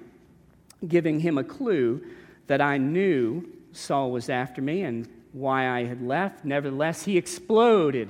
giving 0.87 1.19
him 1.19 1.37
a 1.37 1.43
clue 1.43 2.01
that 2.47 2.61
I 2.61 2.77
knew 2.77 3.47
Saul 3.71 4.11
was 4.11 4.29
after 4.29 4.61
me 4.61 4.83
and 4.83 5.07
why 5.31 5.69
I 5.69 5.85
had 5.85 6.01
left. 6.01 6.43
Nevertheless, 6.43 7.03
he 7.03 7.17
exploded, 7.17 8.09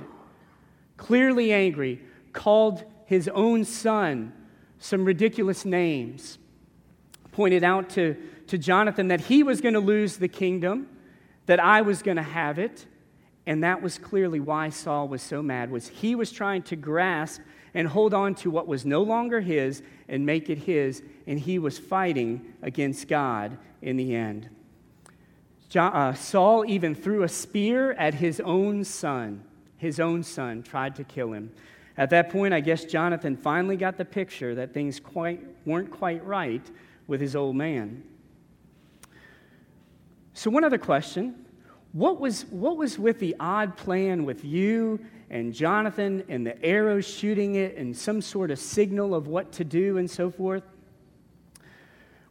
clearly 0.96 1.52
angry, 1.52 2.00
called 2.32 2.84
his 3.06 3.28
own 3.28 3.64
son 3.64 4.32
some 4.78 5.04
ridiculous 5.04 5.64
names, 5.64 6.38
pointed 7.32 7.62
out 7.62 7.90
to, 7.90 8.16
to 8.46 8.56
Jonathan 8.56 9.08
that 9.08 9.20
he 9.20 9.42
was 9.42 9.60
going 9.60 9.74
to 9.74 9.80
lose 9.80 10.16
the 10.16 10.28
kingdom, 10.28 10.88
that 11.46 11.60
I 11.60 11.82
was 11.82 12.02
going 12.02 12.16
to 12.16 12.22
have 12.22 12.58
it. 12.58 12.86
And 13.46 13.64
that 13.64 13.82
was 13.82 13.98
clearly 13.98 14.40
why 14.40 14.70
Saul 14.70 15.08
was 15.08 15.22
so 15.22 15.42
mad 15.42 15.70
was 15.70 15.88
he 15.88 16.14
was 16.14 16.30
trying 16.30 16.62
to 16.64 16.76
grasp 16.76 17.40
and 17.74 17.88
hold 17.88 18.14
on 18.14 18.34
to 18.36 18.50
what 18.50 18.66
was 18.66 18.84
no 18.84 19.02
longer 19.02 19.40
his 19.40 19.82
and 20.08 20.26
make 20.26 20.50
it 20.50 20.58
his 20.58 21.02
and 21.26 21.38
he 21.38 21.58
was 21.58 21.78
fighting 21.78 22.54
against 22.62 23.08
God 23.08 23.56
in 23.82 23.96
the 23.96 24.14
end. 24.14 24.48
John, 25.70 25.92
uh, 25.94 26.14
Saul 26.14 26.64
even 26.66 26.96
threw 26.96 27.22
a 27.22 27.28
spear 27.28 27.92
at 27.92 28.14
his 28.14 28.40
own 28.40 28.82
son. 28.82 29.44
His 29.76 30.00
own 30.00 30.24
son 30.24 30.64
tried 30.64 30.96
to 30.96 31.04
kill 31.04 31.32
him. 31.32 31.52
At 31.96 32.10
that 32.10 32.30
point, 32.30 32.52
I 32.52 32.60
guess 32.60 32.84
Jonathan 32.84 33.36
finally 33.36 33.76
got 33.76 33.96
the 33.96 34.04
picture 34.04 34.54
that 34.56 34.74
things 34.74 34.98
quite, 34.98 35.40
weren't 35.64 35.92
quite 35.92 36.26
right 36.26 36.68
with 37.06 37.20
his 37.20 37.36
old 37.36 37.54
man. 37.54 38.02
So, 40.34 40.50
one 40.50 40.64
other 40.64 40.78
question 40.78 41.46
what 41.92 42.20
was, 42.20 42.46
what 42.46 42.76
was 42.76 42.98
with 42.98 43.18
the 43.20 43.36
odd 43.38 43.76
plan 43.76 44.24
with 44.24 44.44
you 44.44 45.00
and 45.28 45.52
Jonathan 45.52 46.24
and 46.28 46.46
the 46.46 46.60
arrows 46.64 47.06
shooting 47.06 47.56
it 47.56 47.76
and 47.76 47.96
some 47.96 48.20
sort 48.20 48.50
of 48.50 48.58
signal 48.58 49.14
of 49.14 49.28
what 49.28 49.52
to 49.52 49.64
do 49.64 49.98
and 49.98 50.10
so 50.10 50.30
forth? 50.30 50.62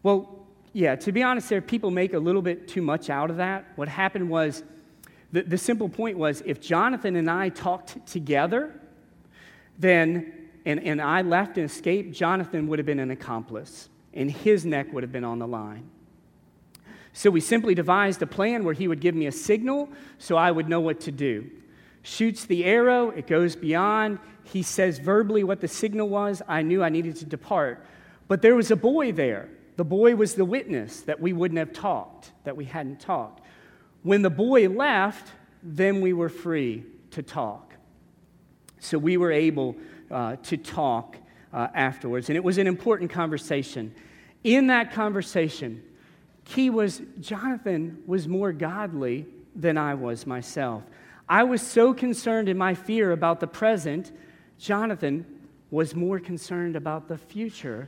Well, 0.01 0.38
yeah, 0.73 0.95
to 0.95 1.11
be 1.11 1.23
honest, 1.23 1.49
there 1.49 1.61
people 1.61 1.91
make 1.91 2.13
a 2.13 2.19
little 2.19 2.41
bit 2.41 2.67
too 2.67 2.81
much 2.81 3.09
out 3.09 3.29
of 3.29 3.37
that. 3.37 3.65
What 3.75 3.87
happened 3.87 4.29
was 4.29 4.63
the, 5.31 5.41
the 5.43 5.57
simple 5.57 5.89
point 5.89 6.17
was 6.17 6.41
if 6.45 6.59
Jonathan 6.61 7.15
and 7.15 7.29
I 7.29 7.49
talked 7.49 8.05
together, 8.07 8.79
then 9.77 10.33
and, 10.65 10.83
and 10.83 11.01
I 11.01 11.21
left 11.21 11.57
and 11.57 11.65
escaped, 11.65 12.13
Jonathan 12.13 12.67
would 12.67 12.79
have 12.79 12.85
been 12.85 12.99
an 12.99 13.11
accomplice, 13.11 13.89
and 14.13 14.29
his 14.29 14.65
neck 14.65 14.91
would 14.93 15.03
have 15.03 15.11
been 15.11 15.23
on 15.23 15.39
the 15.39 15.47
line. 15.47 15.89
So 17.13 17.29
we 17.29 17.41
simply 17.41 17.73
devised 17.73 18.21
a 18.21 18.27
plan 18.27 18.63
where 18.63 18.73
he 18.73 18.87
would 18.87 18.99
give 18.99 19.15
me 19.15 19.25
a 19.25 19.31
signal 19.31 19.89
so 20.19 20.37
I 20.37 20.51
would 20.51 20.69
know 20.69 20.79
what 20.79 20.99
to 21.01 21.11
do. 21.11 21.49
Shoots 22.03 22.45
the 22.45 22.65
arrow, 22.65 23.09
it 23.09 23.27
goes 23.27 23.55
beyond. 23.55 24.19
He 24.43 24.63
says 24.63 24.99
verbally 24.99 25.43
what 25.43 25.59
the 25.59 25.67
signal 25.67 26.07
was. 26.07 26.41
I 26.47 26.61
knew 26.61 26.83
I 26.83 26.89
needed 26.89 27.15
to 27.17 27.25
depart. 27.25 27.85
But 28.27 28.41
there 28.41 28.55
was 28.55 28.71
a 28.71 28.75
boy 28.75 29.11
there. 29.11 29.49
The 29.79 29.85
boy 29.85 30.13
was 30.17 30.35
the 30.35 30.43
witness 30.43 31.03
that 31.03 31.21
we 31.21 31.31
wouldn't 31.31 31.57
have 31.57 31.71
talked, 31.71 32.33
that 32.43 32.57
we 32.57 32.65
hadn't 32.65 32.99
talked. 32.99 33.45
When 34.03 34.23
the 34.23 34.29
boy 34.29 34.67
left, 34.67 35.31
then 35.63 36.01
we 36.01 36.11
were 36.11 36.27
free 36.27 36.83
to 37.11 37.23
talk. 37.23 37.75
So 38.79 38.97
we 38.97 39.15
were 39.15 39.31
able 39.31 39.77
uh, 40.11 40.35
to 40.35 40.57
talk 40.57 41.15
uh, 41.53 41.69
afterwards. 41.73 42.27
And 42.27 42.35
it 42.35 42.43
was 42.43 42.57
an 42.57 42.67
important 42.67 43.09
conversation. 43.09 43.95
In 44.43 44.67
that 44.67 44.91
conversation, 44.91 45.81
key 46.43 46.69
was 46.69 47.01
Jonathan 47.21 48.03
was 48.05 48.27
more 48.27 48.51
godly 48.51 49.27
than 49.55 49.77
I 49.77 49.93
was 49.93 50.27
myself. 50.27 50.83
I 51.29 51.43
was 51.43 51.61
so 51.61 51.93
concerned 51.93 52.49
in 52.49 52.57
my 52.57 52.73
fear 52.73 53.13
about 53.13 53.39
the 53.39 53.47
present, 53.47 54.11
Jonathan 54.57 55.25
was 55.71 55.95
more 55.95 56.19
concerned 56.19 56.75
about 56.75 57.07
the 57.07 57.17
future 57.17 57.87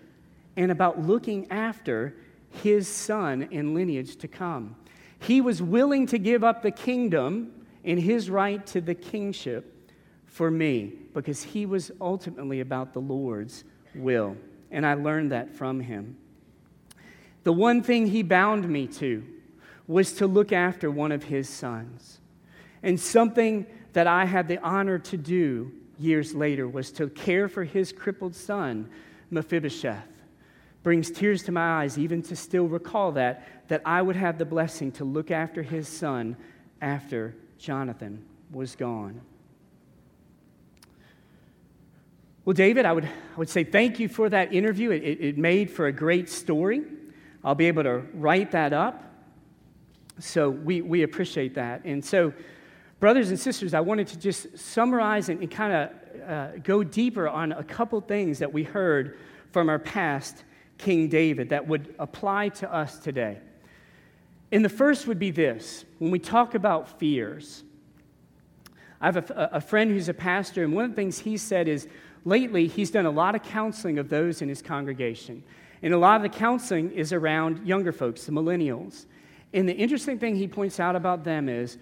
and 0.55 0.71
about 0.71 1.01
looking 1.01 1.49
after 1.51 2.15
his 2.49 2.87
son 2.87 3.47
and 3.51 3.73
lineage 3.73 4.15
to 4.17 4.27
come. 4.27 4.75
He 5.19 5.41
was 5.41 5.61
willing 5.61 6.07
to 6.07 6.17
give 6.17 6.43
up 6.43 6.61
the 6.61 6.71
kingdom 6.71 7.65
and 7.83 7.99
his 7.99 8.29
right 8.29 8.65
to 8.67 8.81
the 8.81 8.95
kingship 8.95 9.91
for 10.25 10.49
me 10.49 10.93
because 11.13 11.43
he 11.43 11.65
was 11.65 11.91
ultimately 11.99 12.59
about 12.59 12.93
the 12.93 12.99
Lord's 12.99 13.63
will. 13.95 14.37
And 14.71 14.85
I 14.85 14.93
learned 14.93 15.31
that 15.31 15.53
from 15.53 15.79
him. 15.79 16.17
The 17.43 17.53
one 17.53 17.81
thing 17.83 18.07
he 18.07 18.23
bound 18.23 18.67
me 18.67 18.87
to 18.87 19.23
was 19.87 20.13
to 20.13 20.27
look 20.27 20.51
after 20.51 20.89
one 20.89 21.11
of 21.11 21.23
his 21.23 21.49
sons. 21.49 22.19
And 22.83 22.99
something 22.99 23.65
that 23.93 24.07
I 24.07 24.25
had 24.25 24.47
the 24.47 24.59
honor 24.59 24.99
to 24.99 25.17
do 25.17 25.71
years 25.99 26.33
later 26.33 26.67
was 26.67 26.91
to 26.93 27.09
care 27.09 27.47
for 27.47 27.63
his 27.63 27.91
crippled 27.91 28.35
son, 28.35 28.89
Mephibosheth. 29.29 30.07
Brings 30.83 31.11
tears 31.11 31.43
to 31.43 31.51
my 31.51 31.83
eyes 31.83 31.97
even 31.97 32.21
to 32.23 32.35
still 32.35 32.67
recall 32.67 33.11
that, 33.13 33.67
that 33.67 33.81
I 33.85 34.01
would 34.01 34.15
have 34.15 34.37
the 34.37 34.45
blessing 34.45 34.91
to 34.93 35.05
look 35.05 35.29
after 35.29 35.61
his 35.61 35.87
son 35.87 36.35
after 36.81 37.35
Jonathan 37.59 38.25
was 38.51 38.75
gone. 38.75 39.21
Well, 42.43 42.55
David, 42.55 42.85
I 42.85 42.93
would, 42.93 43.05
I 43.05 43.37
would 43.37 43.49
say 43.49 43.63
thank 43.63 43.99
you 43.99 44.09
for 44.09 44.27
that 44.29 44.51
interview. 44.51 44.89
It, 44.89 45.03
it 45.03 45.37
made 45.37 45.69
for 45.69 45.85
a 45.85 45.91
great 45.91 46.27
story. 46.27 46.81
I'll 47.43 47.55
be 47.55 47.67
able 47.67 47.83
to 47.83 48.01
write 48.15 48.51
that 48.51 48.73
up. 48.73 49.03
So 50.17 50.49
we, 50.49 50.81
we 50.81 51.03
appreciate 51.03 51.53
that. 51.55 51.85
And 51.85 52.03
so, 52.03 52.33
brothers 52.99 53.29
and 53.29 53.39
sisters, 53.39 53.75
I 53.75 53.79
wanted 53.79 54.07
to 54.07 54.19
just 54.19 54.57
summarize 54.57 55.29
and, 55.29 55.41
and 55.41 55.51
kind 55.51 55.73
of 55.73 56.29
uh, 56.29 56.47
go 56.63 56.83
deeper 56.83 57.27
on 57.27 57.51
a 57.51 57.63
couple 57.63 58.01
things 58.01 58.39
that 58.39 58.51
we 58.51 58.63
heard 58.63 59.19
from 59.51 59.69
our 59.69 59.79
past 59.79 60.43
King 60.81 61.07
David 61.07 61.49
that 61.49 61.67
would 61.67 61.93
apply 61.99 62.49
to 62.49 62.73
us 62.73 62.97
today. 62.97 63.37
And 64.51 64.65
the 64.65 64.69
first 64.69 65.07
would 65.07 65.19
be 65.19 65.31
this 65.31 65.85
when 65.99 66.11
we 66.11 66.19
talk 66.19 66.55
about 66.55 66.99
fears, 66.99 67.63
I 68.99 69.05
have 69.05 69.17
a, 69.17 69.49
a 69.53 69.61
friend 69.61 69.91
who's 69.91 70.09
a 70.09 70.13
pastor, 70.13 70.63
and 70.63 70.73
one 70.73 70.85
of 70.85 70.91
the 70.91 70.95
things 70.95 71.19
he 71.19 71.37
said 71.37 71.67
is 71.67 71.87
lately 72.25 72.67
he's 72.67 72.91
done 72.91 73.05
a 73.05 73.11
lot 73.11 73.35
of 73.35 73.43
counseling 73.43 73.97
of 73.97 74.09
those 74.09 74.41
in 74.41 74.49
his 74.49 74.61
congregation. 74.61 75.43
And 75.81 75.93
a 75.93 75.97
lot 75.97 76.17
of 76.17 76.21
the 76.21 76.37
counseling 76.37 76.91
is 76.91 77.13
around 77.13 77.65
younger 77.65 77.91
folks, 77.91 78.25
the 78.25 78.31
millennials. 78.31 79.05
And 79.53 79.67
the 79.67 79.73
interesting 79.73 80.19
thing 80.19 80.35
he 80.35 80.47
points 80.47 80.79
out 80.79 80.95
about 80.95 81.23
them 81.23 81.49
is, 81.49 81.77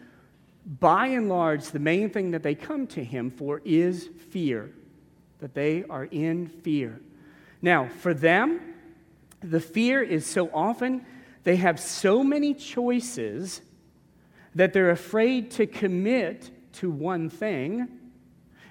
by 0.79 1.07
and 1.07 1.27
large, 1.27 1.65
the 1.67 1.79
main 1.79 2.09
thing 2.09 2.31
that 2.31 2.43
they 2.43 2.55
come 2.55 2.87
to 2.87 3.03
him 3.03 3.31
for 3.31 3.61
is 3.65 4.09
fear, 4.29 4.71
that 5.39 5.53
they 5.53 5.83
are 5.89 6.05
in 6.05 6.47
fear. 6.47 7.01
Now, 7.61 7.87
for 7.87 8.13
them, 8.13 8.61
the 9.41 9.59
fear 9.59 10.01
is 10.01 10.25
so 10.25 10.49
often 10.53 11.05
they 11.43 11.55
have 11.55 11.79
so 11.79 12.23
many 12.23 12.53
choices 12.53 13.61
that 14.55 14.73
they're 14.73 14.89
afraid 14.89 15.51
to 15.51 15.65
commit 15.65 16.51
to 16.73 16.89
one 16.91 17.29
thing 17.29 17.87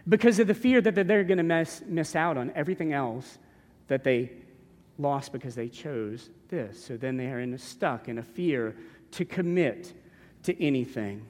because 0.09 0.39
of 0.39 0.47
the 0.47 0.55
fear 0.55 0.81
that 0.81 0.95
they're 0.95 1.25
going 1.25 1.39
to 1.39 1.67
miss 1.87 2.17
out 2.17 2.37
on 2.37 2.51
everything 2.55 2.93
else 2.93 3.39
that 3.89 4.05
they 4.05 4.31
lost 4.99 5.33
because 5.33 5.55
they 5.55 5.69
chose 5.69 6.31
this. 6.49 6.83
So 6.85 6.97
then 6.97 7.17
they 7.17 7.27
are 7.27 7.41
in 7.41 7.55
a, 7.55 7.59
stuck 7.59 8.09
in 8.09 8.19
a 8.19 8.23
fear 8.23 8.75
to 9.13 9.25
commit 9.25 9.93
to 10.45 10.63
anything. 10.63 11.27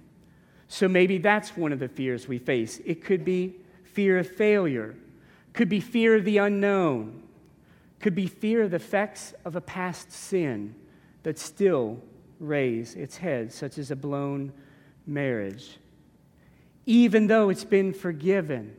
So 0.68 0.88
maybe 0.88 1.18
that's 1.18 1.56
one 1.56 1.72
of 1.72 1.78
the 1.78 1.88
fears 1.88 2.28
we 2.28 2.38
face. 2.38 2.80
It 2.84 3.04
could 3.04 3.24
be 3.24 3.56
fear 3.84 4.18
of 4.18 4.28
failure, 4.28 4.94
could 5.52 5.68
be 5.68 5.80
fear 5.80 6.14
of 6.14 6.24
the 6.24 6.38
unknown, 6.38 7.22
could 8.00 8.14
be 8.14 8.26
fear 8.26 8.62
of 8.62 8.70
the 8.70 8.76
effects 8.76 9.34
of 9.44 9.56
a 9.56 9.60
past 9.60 10.12
sin 10.12 10.74
that 11.22 11.38
still 11.38 12.00
raise 12.38 12.94
its 12.94 13.16
head, 13.16 13.52
such 13.52 13.78
as 13.78 13.90
a 13.90 13.96
blown 13.96 14.52
marriage. 15.06 15.78
Even 16.86 17.26
though 17.26 17.48
it's 17.48 17.64
been 17.64 17.92
forgiven, 17.92 18.74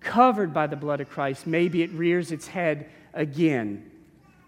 covered 0.00 0.52
by 0.52 0.66
the 0.66 0.76
blood 0.76 1.00
of 1.00 1.08
Christ, 1.08 1.46
maybe 1.46 1.82
it 1.82 1.90
rears 1.92 2.32
its 2.32 2.46
head 2.46 2.88
again 3.12 3.90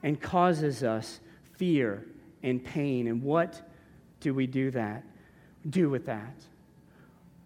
and 0.02 0.20
causes 0.20 0.82
us 0.82 1.20
fear 1.54 2.06
and 2.42 2.64
pain. 2.64 3.08
And 3.08 3.22
what 3.22 3.60
do 4.20 4.34
we 4.34 4.46
do 4.46 4.70
that? 4.72 5.04
Do 5.68 5.90
with 5.90 6.06
that? 6.06 6.34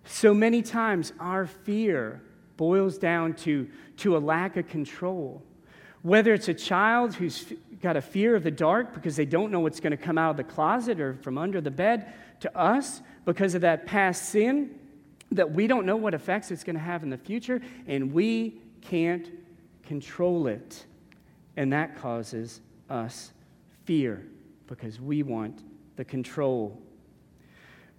So 0.04 0.34
many 0.34 0.62
times 0.62 1.12
our 1.20 1.46
fear 1.46 2.22
boils 2.56 2.98
down 2.98 3.34
to, 3.34 3.68
to 3.98 4.16
a 4.16 4.18
lack 4.18 4.56
of 4.56 4.68
control. 4.68 5.42
Whether 6.02 6.32
it's 6.32 6.48
a 6.48 6.54
child 6.54 7.14
who's 7.14 7.52
got 7.82 7.96
a 7.96 8.00
fear 8.00 8.34
of 8.36 8.42
the 8.42 8.50
dark 8.50 8.94
because 8.94 9.16
they 9.16 9.24
don't 9.24 9.50
know 9.50 9.60
what's 9.60 9.80
going 9.80 9.92
to 9.92 9.96
come 9.96 10.18
out 10.18 10.30
of 10.30 10.36
the 10.36 10.44
closet 10.44 11.00
or 11.00 11.14
from 11.14 11.38
under 11.38 11.60
the 11.60 11.70
bed, 11.70 12.12
to 12.40 12.58
us 12.58 13.02
because 13.24 13.54
of 13.54 13.60
that 13.60 13.86
past 13.86 14.30
sin 14.30 14.78
that 15.32 15.52
we 15.52 15.66
don't 15.66 15.86
know 15.86 15.96
what 15.96 16.14
effects 16.14 16.50
it's 16.50 16.64
going 16.64 16.74
to 16.74 16.82
have 16.82 17.02
in 17.02 17.10
the 17.10 17.18
future, 17.18 17.60
and 17.86 18.12
we 18.12 18.60
can't 18.80 19.28
control 19.84 20.46
it. 20.46 20.86
And 21.56 21.72
that 21.72 21.96
causes 21.96 22.60
us 22.88 23.32
fear 23.84 24.26
because 24.66 25.00
we 25.00 25.22
want 25.22 25.62
the 25.96 26.04
control. 26.04 26.80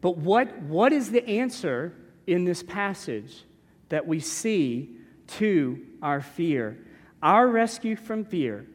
But 0.01 0.17
what, 0.17 0.57
what 0.63 0.91
is 0.91 1.11
the 1.11 1.27
answer 1.27 1.93
in 2.27 2.43
this 2.43 2.63
passage 2.63 3.43
that 3.89 4.07
we 4.07 4.19
see 4.19 4.89
to 5.37 5.79
our 6.01 6.21
fear? 6.21 6.77
Our 7.21 7.47
rescue 7.47 7.95
from 7.95 8.25
fear, 8.25 8.65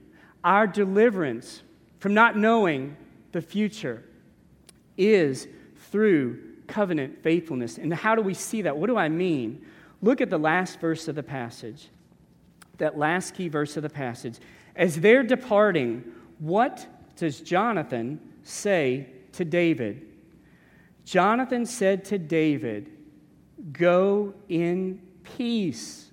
our 0.44 0.66
deliverance 0.66 1.62
from 1.98 2.14
not 2.14 2.36
knowing 2.36 2.96
the 3.32 3.40
future 3.40 4.04
is 4.96 5.48
through 5.90 6.42
covenant 6.66 7.22
faithfulness. 7.22 7.78
And 7.78 7.92
how 7.92 8.14
do 8.14 8.22
we 8.22 8.34
see 8.34 8.62
that? 8.62 8.76
What 8.76 8.88
do 8.88 8.96
I 8.96 9.08
mean? 9.08 9.64
Look 10.02 10.20
at 10.20 10.30
the 10.30 10.38
last 10.38 10.80
verse 10.80 11.08
of 11.08 11.14
the 11.14 11.22
passage, 11.22 11.88
that 12.78 12.98
last 12.98 13.34
key 13.34 13.48
verse 13.48 13.76
of 13.76 13.82
the 13.82 13.90
passage. 13.90 14.38
As 14.74 15.00
they're 15.00 15.22
departing, 15.22 16.04
what 16.38 16.86
does 17.16 17.40
Jonathan 17.40 18.20
say 18.42 19.08
to 19.32 19.44
David? 19.44 20.06
Jonathan 21.04 21.64
said 21.64 22.04
to 22.06 22.18
David, 22.18 22.90
Go 23.72 24.34
in 24.48 25.00
peace, 25.22 26.05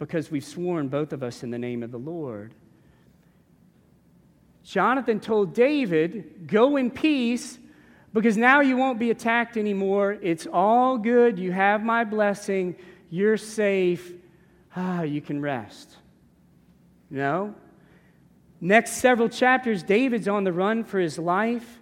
because 0.00 0.30
we've 0.30 0.44
sworn 0.44 0.88
both 0.88 1.12
of 1.12 1.22
us 1.22 1.44
in 1.44 1.50
the 1.50 1.58
name 1.58 1.84
of 1.84 1.92
the 1.92 1.98
Lord. 1.98 2.54
Jonathan 4.64 5.20
told 5.20 5.54
David, 5.54 6.48
Go 6.48 6.76
in 6.76 6.90
peace, 6.90 7.58
because 8.12 8.36
now 8.36 8.60
you 8.60 8.76
won't 8.76 8.98
be 8.98 9.10
attacked 9.10 9.56
anymore. 9.56 10.16
It's 10.22 10.46
all 10.50 10.96
good. 10.96 11.38
You 11.38 11.52
have 11.52 11.84
my 11.84 12.04
blessing. 12.04 12.76
You're 13.10 13.36
safe. 13.36 14.12
Ah, 14.74 15.02
you 15.02 15.20
can 15.20 15.42
rest. 15.42 15.96
No? 17.10 17.54
Next 18.60 18.92
several 18.92 19.28
chapters, 19.28 19.82
David's 19.82 20.28
on 20.28 20.44
the 20.44 20.52
run 20.52 20.82
for 20.82 20.98
his 20.98 21.18
life. 21.18 21.78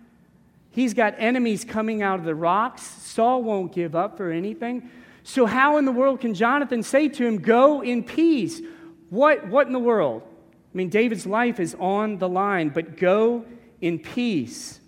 He's 0.70 0.92
got 0.92 1.14
enemies 1.18 1.64
coming 1.64 2.02
out 2.02 2.18
of 2.18 2.24
the 2.24 2.34
rocks. 2.34 2.82
Saul 2.82 3.42
won't 3.42 3.72
give 3.72 3.94
up 3.94 4.16
for 4.16 4.30
anything. 4.30 4.90
So, 5.28 5.44
how 5.44 5.76
in 5.76 5.84
the 5.84 5.92
world 5.92 6.20
can 6.22 6.32
Jonathan 6.32 6.82
say 6.82 7.06
to 7.10 7.26
him, 7.26 7.36
Go 7.36 7.82
in 7.82 8.02
peace? 8.02 8.62
What, 9.10 9.46
what 9.48 9.66
in 9.66 9.74
the 9.74 9.78
world? 9.78 10.22
I 10.24 10.76
mean, 10.76 10.88
David's 10.88 11.26
life 11.26 11.60
is 11.60 11.76
on 11.78 12.16
the 12.16 12.26
line, 12.26 12.70
but 12.70 12.96
go 12.96 13.44
in 13.82 13.98
peace. 13.98 14.80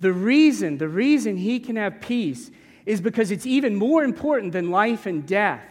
The 0.00 0.10
reason, 0.10 0.78
the 0.78 0.88
reason 0.88 1.36
he 1.36 1.60
can 1.60 1.76
have 1.76 2.00
peace 2.00 2.50
is 2.86 3.02
because 3.02 3.30
it's 3.30 3.44
even 3.44 3.74
more 3.74 4.04
important 4.04 4.54
than 4.54 4.70
life 4.70 5.04
and 5.04 5.26
death. 5.26 5.66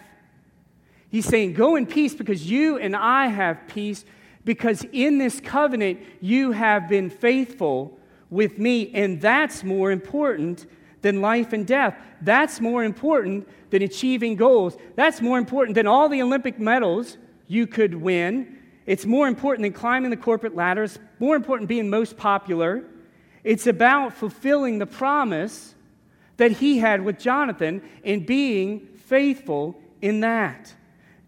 He's 1.10 1.26
saying, 1.26 1.54
Go 1.54 1.76
in 1.76 1.88
peace 1.88 2.14
because 2.14 2.48
you 2.48 2.78
and 2.78 2.96
I 2.96 3.30
have 3.30 3.68
peace, 3.68 4.06
because 4.46 4.86
in 4.92 5.18
this 5.18 5.40
covenant 5.40 6.02
you 6.22 6.52
have 6.52 6.88
been 6.88 7.10
faithful 7.10 7.98
with 8.30 8.60
me, 8.60 8.92
and 8.94 9.20
that's 9.20 9.64
more 9.64 9.90
important 9.90 10.68
than 11.02 11.22
life 11.22 11.54
and 11.54 11.66
death. 11.66 11.96
That's 12.22 12.60
more 12.60 12.84
important 12.84 13.48
than 13.70 13.82
achieving 13.82 14.36
goals. 14.36 14.78
That's 14.96 15.22
more 15.22 15.38
important 15.38 15.76
than 15.76 15.88
all 15.88 16.10
the 16.10 16.22
Olympic 16.22 16.60
medals 16.60 17.18
you 17.48 17.68
could 17.68 17.94
win. 17.94 18.58
It's 18.86 19.06
more 19.06 19.28
important 19.28 19.64
than 19.64 19.74
climbing 19.74 20.12
the 20.12 20.18
corporate 20.18 20.56
ladder. 20.56 20.84
It's 20.84 21.00
more 21.20 21.36
important 21.36 21.68
being 21.68 21.90
most 21.90 22.18
popular. 22.18 22.84
It's 23.44 23.68
about 23.68 24.14
fulfilling 24.14 24.80
the 24.80 24.86
promise 24.86 25.76
that 26.38 26.52
he 26.52 26.78
had 26.78 27.04
with 27.04 27.20
Jonathan 27.20 27.82
and 28.04 28.26
being 28.26 28.88
faithful 29.06 29.80
in 30.02 30.22
that. 30.22 30.74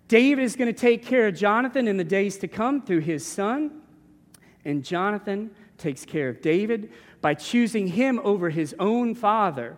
David 0.08 0.44
is 0.44 0.56
going 0.56 0.74
to 0.74 0.80
take 0.80 1.06
care 1.06 1.28
of 1.28 1.36
Jonathan 1.36 1.88
in 1.88 1.98
the 1.98 2.04
days 2.04 2.38
to 2.40 2.48
come 2.48 2.82
through 2.82 3.02
his 3.02 3.26
son, 3.26 3.82
and 4.66 4.84
Jonathan 4.84 5.52
takes 5.78 6.04
care 6.04 6.30
of 6.30 6.42
David 6.42 6.92
by 7.22 7.34
choosing 7.34 7.88
him 7.88 8.20
over 8.24 8.50
his 8.50 8.76
own 8.80 9.16
father. 9.16 9.76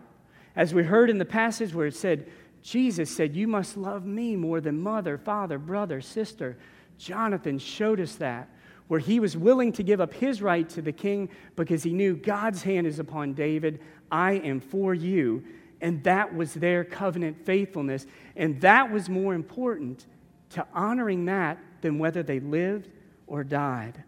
As 0.56 0.74
we 0.74 0.84
heard 0.84 1.10
in 1.10 1.18
the 1.18 1.26
passage 1.26 1.74
where 1.74 1.88
it 1.88 1.96
said, 1.96 2.30
Jesus 2.62 3.16
said, 3.16 3.36
You 3.36 3.48
must 3.48 3.78
love 3.78 4.06
me 4.06 4.36
more 4.36 4.62
than 4.62 4.82
mother, 4.82 5.18
father, 5.18 5.58
brother, 5.58 6.02
sister. 6.02 6.58
Jonathan 6.98 7.58
showed 7.58 8.00
us 8.00 8.16
that, 8.16 8.50
where 8.88 9.00
he 9.00 9.20
was 9.20 9.36
willing 9.36 9.72
to 9.74 9.84
give 9.84 10.00
up 10.00 10.14
his 10.14 10.42
right 10.42 10.70
to 10.70 10.82
the 10.82 10.92
king 10.92 11.30
because 11.56 11.82
he 11.82 11.94
knew 11.94 12.16
God's 12.16 12.62
hand 12.62 12.86
is 12.86 13.00
upon 13.00 13.34
David. 13.34 13.80
I 14.12 14.34
am 14.34 14.60
for 14.60 14.94
you. 14.94 15.44
And 15.80 16.04
that 16.04 16.36
was 16.36 16.54
their 16.54 16.84
covenant 16.84 17.44
faithfulness. 17.44 18.06
And 18.36 18.62
that 18.62 18.92
was 18.92 19.10
more 19.10 19.34
important 19.34 20.06
to 20.52 20.68
honoring 20.74 21.26
that 21.26 21.58
than 21.82 21.98
whether 21.98 22.22
they 22.22 22.40
lived 22.40 22.90
or 23.26 23.44
died. 23.44 24.04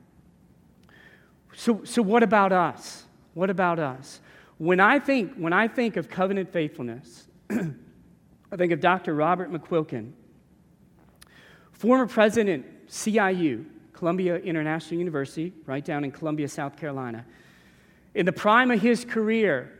So, 1.55 1.83
so 1.83 2.01
what 2.01 2.21
about 2.21 2.51
us? 2.51 3.05
What 3.33 3.49
about 3.49 3.79
us? 3.79 4.21
When 4.57 4.79
I 4.79 4.99
think, 4.99 5.33
when 5.35 5.53
I 5.53 5.67
think 5.67 5.97
of 5.97 6.09
covenant 6.09 6.51
faithfulness, 6.51 7.27
I 7.49 8.55
think 8.55 8.71
of 8.71 8.79
Dr. 8.79 9.15
Robert 9.15 9.51
McQuilkin, 9.51 10.11
former 11.71 12.07
president, 12.07 12.65
CIU, 12.87 13.65
Columbia 13.93 14.37
International 14.37 14.99
University, 14.99 15.53
right 15.65 15.83
down 15.83 16.03
in 16.03 16.11
Columbia, 16.11 16.47
South 16.47 16.77
Carolina. 16.77 17.25
In 18.13 18.25
the 18.25 18.31
prime 18.31 18.69
of 18.69 18.81
his 18.81 19.05
career, 19.05 19.71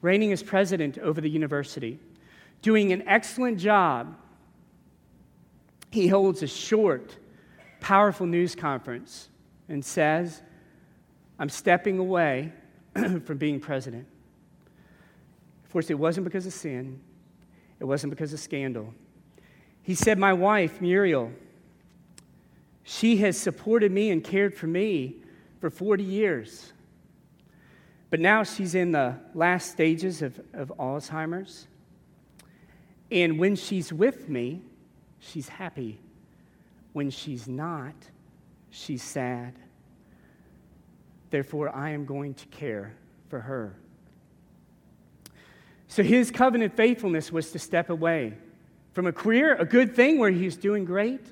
reigning 0.00 0.32
as 0.32 0.42
president 0.42 0.98
over 0.98 1.20
the 1.20 1.30
university, 1.30 1.98
doing 2.60 2.92
an 2.92 3.02
excellent 3.08 3.58
job, 3.58 4.16
he 5.90 6.06
holds 6.06 6.42
a 6.42 6.46
short, 6.46 7.16
powerful 7.80 8.26
news 8.26 8.54
conference 8.54 9.28
and 9.68 9.84
says, 9.84 10.42
I'm 11.42 11.48
stepping 11.48 11.98
away 11.98 12.52
from 12.94 13.36
being 13.36 13.58
president. 13.58 14.06
Of 15.64 15.72
course, 15.72 15.90
it 15.90 15.98
wasn't 15.98 16.22
because 16.22 16.46
of 16.46 16.52
sin, 16.52 17.00
it 17.80 17.84
wasn't 17.84 18.10
because 18.10 18.32
of 18.32 18.38
scandal. 18.38 18.94
He 19.82 19.96
said, 19.96 20.20
My 20.20 20.34
wife, 20.34 20.80
Muriel, 20.80 21.32
she 22.84 23.16
has 23.16 23.36
supported 23.36 23.90
me 23.90 24.10
and 24.10 24.22
cared 24.22 24.54
for 24.54 24.68
me 24.68 25.16
for 25.60 25.68
40 25.68 26.04
years. 26.04 26.72
But 28.08 28.20
now 28.20 28.44
she's 28.44 28.76
in 28.76 28.92
the 28.92 29.16
last 29.34 29.72
stages 29.72 30.22
of, 30.22 30.40
of 30.52 30.72
Alzheimer's. 30.78 31.66
And 33.10 33.40
when 33.40 33.56
she's 33.56 33.92
with 33.92 34.28
me, 34.28 34.62
she's 35.18 35.48
happy. 35.48 35.98
When 36.92 37.10
she's 37.10 37.48
not, 37.48 37.96
she's 38.70 39.02
sad. 39.02 39.54
Therefore, 41.32 41.74
I 41.74 41.90
am 41.90 42.04
going 42.04 42.34
to 42.34 42.46
care 42.48 42.92
for 43.30 43.40
her. 43.40 43.74
So 45.88 46.02
his 46.02 46.30
covenant 46.30 46.76
faithfulness 46.76 47.32
was 47.32 47.52
to 47.52 47.58
step 47.58 47.88
away 47.88 48.34
from 48.92 49.06
a 49.06 49.12
career, 49.12 49.54
a 49.54 49.64
good 49.64 49.96
thing 49.96 50.18
where 50.18 50.30
he's 50.30 50.58
doing 50.58 50.84
great, 50.84 51.24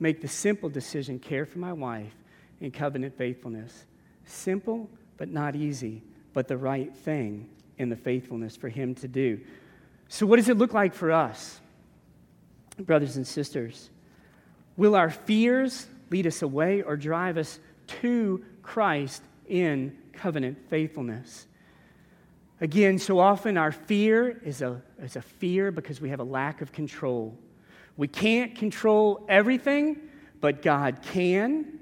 make 0.00 0.22
the 0.22 0.28
simple 0.28 0.68
decision 0.68 1.20
care 1.20 1.46
for 1.46 1.60
my 1.60 1.72
wife 1.72 2.12
in 2.60 2.72
covenant 2.72 3.16
faithfulness. 3.16 3.86
Simple, 4.24 4.90
but 5.18 5.28
not 5.28 5.54
easy, 5.54 6.02
but 6.32 6.48
the 6.48 6.56
right 6.56 6.92
thing 6.92 7.48
in 7.78 7.90
the 7.90 7.96
faithfulness 7.96 8.56
for 8.56 8.68
him 8.68 8.92
to 8.96 9.06
do. 9.06 9.40
So, 10.08 10.26
what 10.26 10.36
does 10.36 10.48
it 10.48 10.58
look 10.58 10.74
like 10.74 10.94
for 10.94 11.12
us, 11.12 11.60
brothers 12.76 13.16
and 13.16 13.26
sisters? 13.26 13.88
Will 14.76 14.96
our 14.96 15.10
fears 15.10 15.86
lead 16.10 16.26
us 16.26 16.42
away 16.42 16.82
or 16.82 16.96
drive 16.96 17.38
us 17.38 17.60
to 18.00 18.44
Christ 18.62 19.22
in 19.48 19.96
covenant 20.12 20.58
faithfulness. 20.68 21.46
Again, 22.60 22.98
so 22.98 23.18
often 23.18 23.58
our 23.58 23.72
fear 23.72 24.40
is 24.44 24.62
a, 24.62 24.80
is 25.02 25.16
a 25.16 25.22
fear 25.22 25.72
because 25.72 26.00
we 26.00 26.10
have 26.10 26.20
a 26.20 26.24
lack 26.24 26.60
of 26.60 26.70
control. 26.70 27.36
We 27.96 28.08
can't 28.08 28.54
control 28.54 29.24
everything, 29.28 29.98
but 30.40 30.62
God 30.62 30.98
can. 31.02 31.80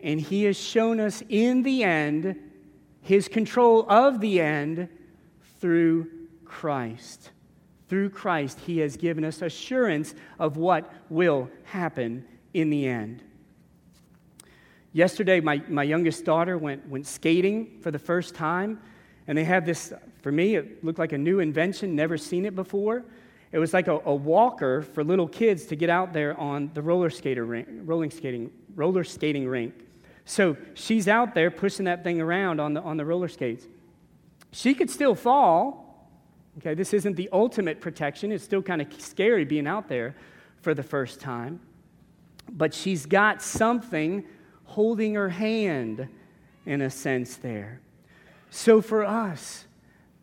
And 0.00 0.20
He 0.20 0.44
has 0.44 0.58
shown 0.58 1.00
us 1.00 1.22
in 1.28 1.62
the 1.62 1.82
end 1.82 2.36
His 3.02 3.28
control 3.28 3.84
of 3.90 4.20
the 4.20 4.40
end 4.40 4.88
through 5.58 6.08
Christ. 6.44 7.30
Through 7.88 8.10
Christ, 8.10 8.60
He 8.60 8.78
has 8.78 8.96
given 8.96 9.24
us 9.24 9.42
assurance 9.42 10.14
of 10.38 10.56
what 10.56 10.92
will 11.08 11.50
happen 11.64 12.24
in 12.54 12.70
the 12.70 12.86
end. 12.86 13.22
Yesterday, 14.92 15.40
my, 15.40 15.62
my 15.68 15.84
youngest 15.84 16.24
daughter 16.24 16.58
went, 16.58 16.88
went 16.88 17.06
skating 17.06 17.78
for 17.80 17.90
the 17.90 17.98
first 17.98 18.34
time, 18.34 18.80
and 19.28 19.38
they 19.38 19.44
have 19.44 19.64
this, 19.64 19.92
for 20.20 20.32
me, 20.32 20.56
it 20.56 20.84
looked 20.84 20.98
like 20.98 21.12
a 21.12 21.18
new 21.18 21.38
invention, 21.38 21.94
never 21.94 22.18
seen 22.18 22.44
it 22.44 22.56
before. 22.56 23.04
It 23.52 23.58
was 23.58 23.72
like 23.72 23.88
a, 23.88 24.00
a 24.04 24.14
walker 24.14 24.82
for 24.82 25.04
little 25.04 25.28
kids 25.28 25.66
to 25.66 25.76
get 25.76 25.90
out 25.90 26.12
there 26.12 26.38
on 26.38 26.70
the 26.74 26.82
roller 26.82 27.10
skater 27.10 27.44
rink, 27.44 27.68
rolling 27.84 28.10
skating, 28.10 28.50
roller 28.74 29.04
skating 29.04 29.46
rink. 29.48 29.74
So 30.24 30.56
she's 30.74 31.08
out 31.08 31.34
there 31.34 31.50
pushing 31.50 31.84
that 31.86 32.04
thing 32.04 32.20
around 32.20 32.60
on 32.60 32.74
the, 32.74 32.82
on 32.82 32.96
the 32.96 33.04
roller 33.04 33.28
skates. 33.28 33.66
She 34.52 34.74
could 34.74 34.90
still 34.90 35.14
fall. 35.14 36.08
Okay, 36.58 36.74
this 36.74 36.92
isn't 36.92 37.14
the 37.14 37.28
ultimate 37.32 37.80
protection. 37.80 38.32
It's 38.32 38.44
still 38.44 38.62
kind 38.62 38.82
of 38.82 38.88
scary 39.00 39.44
being 39.44 39.66
out 39.66 39.88
there 39.88 40.16
for 40.62 40.74
the 40.74 40.82
first 40.82 41.20
time. 41.20 41.60
But 42.50 42.74
she's 42.74 43.06
got 43.06 43.40
something 43.40 44.24
holding 44.70 45.14
her 45.14 45.28
hand 45.28 46.08
in 46.64 46.80
a 46.80 46.88
sense 46.88 47.36
there. 47.36 47.80
So 48.50 48.80
for 48.80 49.04
us, 49.04 49.66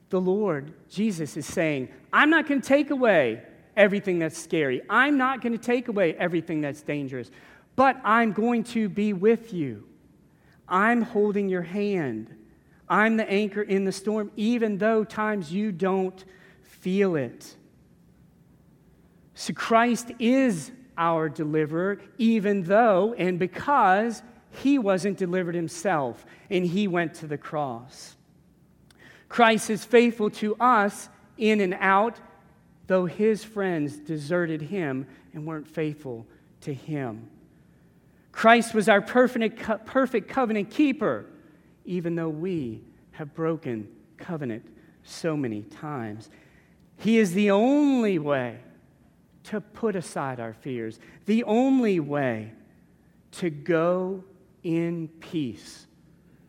the 0.09 0.21
Lord, 0.21 0.71
Jesus, 0.89 1.35
is 1.35 1.45
saying, 1.45 1.89
I'm 2.13 2.29
not 2.29 2.47
going 2.47 2.61
to 2.61 2.67
take 2.67 2.89
away 2.89 3.41
everything 3.75 4.19
that's 4.19 4.37
scary. 4.37 4.81
I'm 4.89 5.17
not 5.17 5.41
going 5.41 5.51
to 5.51 5.57
take 5.57 5.89
away 5.89 6.13
everything 6.13 6.61
that's 6.61 6.81
dangerous, 6.81 7.29
but 7.75 7.97
I'm 8.05 8.31
going 8.31 8.63
to 8.65 8.87
be 8.87 9.11
with 9.11 9.53
you. 9.53 9.85
I'm 10.65 11.01
holding 11.01 11.49
your 11.49 11.61
hand. 11.63 12.33
I'm 12.87 13.17
the 13.17 13.29
anchor 13.29 13.61
in 13.61 13.83
the 13.83 13.91
storm, 13.91 14.31
even 14.37 14.77
though 14.77 15.03
times 15.03 15.51
you 15.51 15.73
don't 15.73 16.23
feel 16.63 17.17
it. 17.17 17.53
So 19.33 19.53
Christ 19.53 20.11
is 20.19 20.71
our 20.97 21.27
deliverer, 21.27 21.99
even 22.17 22.63
though 22.63 23.13
and 23.17 23.37
because 23.37 24.23
he 24.57 24.77
wasn't 24.77 25.17
delivered 25.17 25.55
himself, 25.55 26.25
and 26.49 26.65
he 26.65 26.87
went 26.87 27.13
to 27.15 27.27
the 27.27 27.37
cross. 27.37 28.15
Christ 29.29 29.69
is 29.69 29.83
faithful 29.83 30.29
to 30.31 30.55
us 30.55 31.09
in 31.37 31.61
and 31.61 31.75
out, 31.79 32.19
though 32.87 33.05
his 33.05 33.43
friends 33.43 33.97
deserted 33.97 34.61
him 34.61 35.05
and 35.33 35.45
weren't 35.45 35.67
faithful 35.67 36.25
to 36.61 36.73
him. 36.73 37.29
Christ 38.31 38.73
was 38.73 38.87
our 38.87 39.01
perfect, 39.01 39.61
perfect 39.85 40.29
covenant 40.29 40.69
keeper, 40.69 41.25
even 41.85 42.15
though 42.15 42.29
we 42.29 42.81
have 43.11 43.33
broken 43.33 43.87
covenant 44.17 44.65
so 45.03 45.35
many 45.35 45.63
times. 45.63 46.29
He 46.97 47.17
is 47.17 47.33
the 47.33 47.51
only 47.51 48.19
way 48.19 48.59
to 49.45 49.61
put 49.61 49.95
aside 49.95 50.39
our 50.39 50.53
fears, 50.53 50.99
the 51.25 51.43
only 51.45 51.99
way 51.99 52.51
to 53.31 53.49
go 53.49 54.23
in 54.67 55.07
peace 55.21 55.87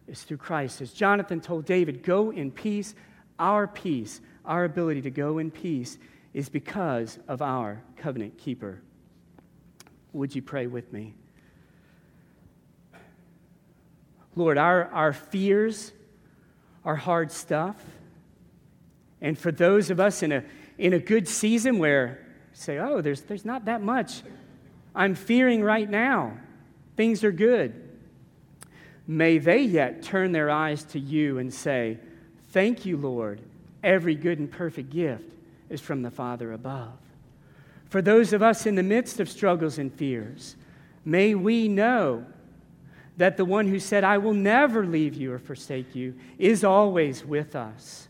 is 0.09 0.23
through 0.25 0.39
Christ. 0.39 0.81
As 0.81 0.93
Jonathan 0.93 1.41
told 1.41 1.67
David, 1.67 2.03
go 2.03 2.33
in 2.33 2.51
peace. 2.51 2.97
Our 3.39 3.69
peace, 3.69 4.21
our 4.45 4.65
ability 4.65 5.03
to 5.03 5.11
go 5.11 5.39
in 5.39 5.53
peace, 5.53 5.99
is 6.35 6.49
because 6.49 7.17
of 7.29 7.43
our 7.43 7.81
covenant 7.97 8.37
keeper. 8.37 8.83
Would 10.13 10.35
you 10.35 10.43
pray 10.43 10.67
with 10.67 10.93
me? 10.93 11.15
Lord, 14.35 14.59
our, 14.59 14.87
our 14.87 15.13
fears 15.13 15.93
are 16.85 16.97
hard 16.97 17.31
stuff. 17.31 17.77
And 19.21 19.39
for 19.39 19.53
those 19.53 19.91
of 19.91 20.01
us 20.01 20.25
in 20.25 20.33
a, 20.33 20.43
in 20.77 20.93
a 20.93 20.99
good 20.99 21.29
season 21.29 21.79
where 21.79 22.27
say, 22.53 22.79
oh, 22.79 23.01
there's, 23.01 23.21
there's 23.23 23.45
not 23.45 23.67
that 23.67 23.81
much 23.81 24.23
I'm 24.93 25.15
fearing 25.15 25.63
right 25.63 25.89
now, 25.89 26.37
things 26.97 27.23
are 27.23 27.31
good. 27.31 27.88
May 29.09 29.39
they 29.39 29.63
yet 29.63 30.03
turn 30.03 30.33
their 30.33 30.51
eyes 30.51 30.85
to 30.85 31.01
you 31.01 31.39
and 31.39 31.53
say, 31.53 31.99
Thank 32.51 32.87
you, 32.87 32.97
Lord. 32.97 33.41
Every 33.83 34.15
good 34.15 34.39
and 34.39 34.51
perfect 34.51 34.91
gift 34.91 35.33
is 35.71 35.81
from 35.81 36.03
the 36.03 36.11
Father 36.11 36.53
above. 36.53 36.93
For 37.89 38.03
those 38.03 38.33
of 38.33 38.43
us 38.43 38.67
in 38.67 38.75
the 38.75 38.83
midst 38.83 39.19
of 39.19 39.31
struggles 39.31 39.79
and 39.79 39.93
fears, 39.93 40.57
may 41.05 41.35
we 41.35 41.69
know 41.69 42.27
that 43.17 43.37
the 43.37 43.45
one 43.45 43.67
who 43.67 43.81
said, 43.81 44.05
I 44.05 44.19
will 44.19 44.35
never 44.35 44.87
leave 44.87 45.15
you 45.15 45.33
or 45.33 45.39
forsake 45.39 45.95
you, 45.95 46.15
is 46.39 46.65
always 46.65 47.25
with 47.25 47.57
us 47.57 48.09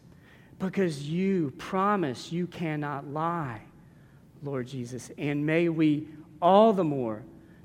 because 0.58 1.08
you 1.08 1.52
promise 1.58 2.32
you 2.32 2.46
cannot 2.46 3.08
lie, 3.08 3.62
Lord 4.42 4.66
Jesus. 4.66 5.10
And 5.16 5.46
may 5.46 5.68
we 5.68 6.08
all 6.42 6.72
the 6.72 6.84
more 6.84 7.22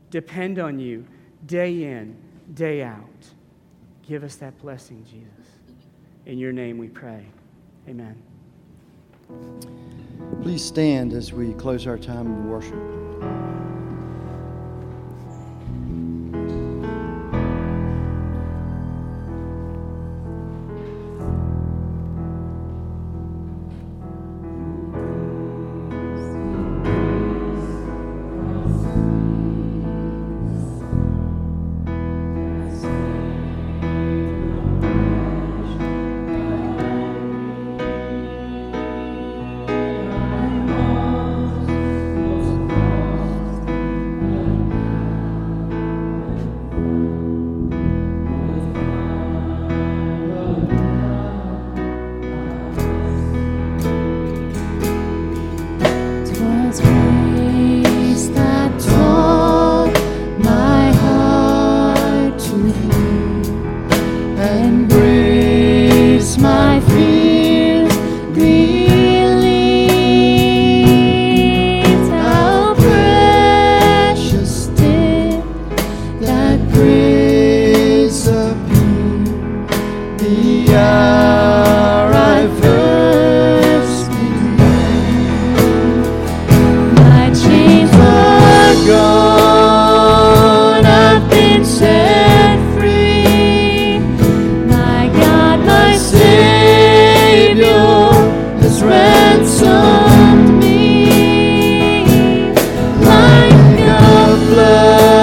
depend 0.09 0.59
on 0.59 0.79
you 0.79 1.05
day 1.45 1.83
in, 1.83 2.15
day 2.53 2.83
out. 2.83 3.27
Give 4.07 4.23
us 4.23 4.35
that 4.37 4.57
blessing, 4.59 5.05
Jesus. 5.09 5.51
In 6.25 6.37
your 6.37 6.51
name 6.51 6.77
we 6.77 6.87
pray. 6.87 7.25
Amen. 7.87 8.21
Please 10.41 10.63
stand 10.63 11.13
as 11.13 11.33
we 11.33 11.53
close 11.53 11.87
our 11.87 11.97
time 11.97 12.31
of 12.31 12.45
worship. 12.45 13.62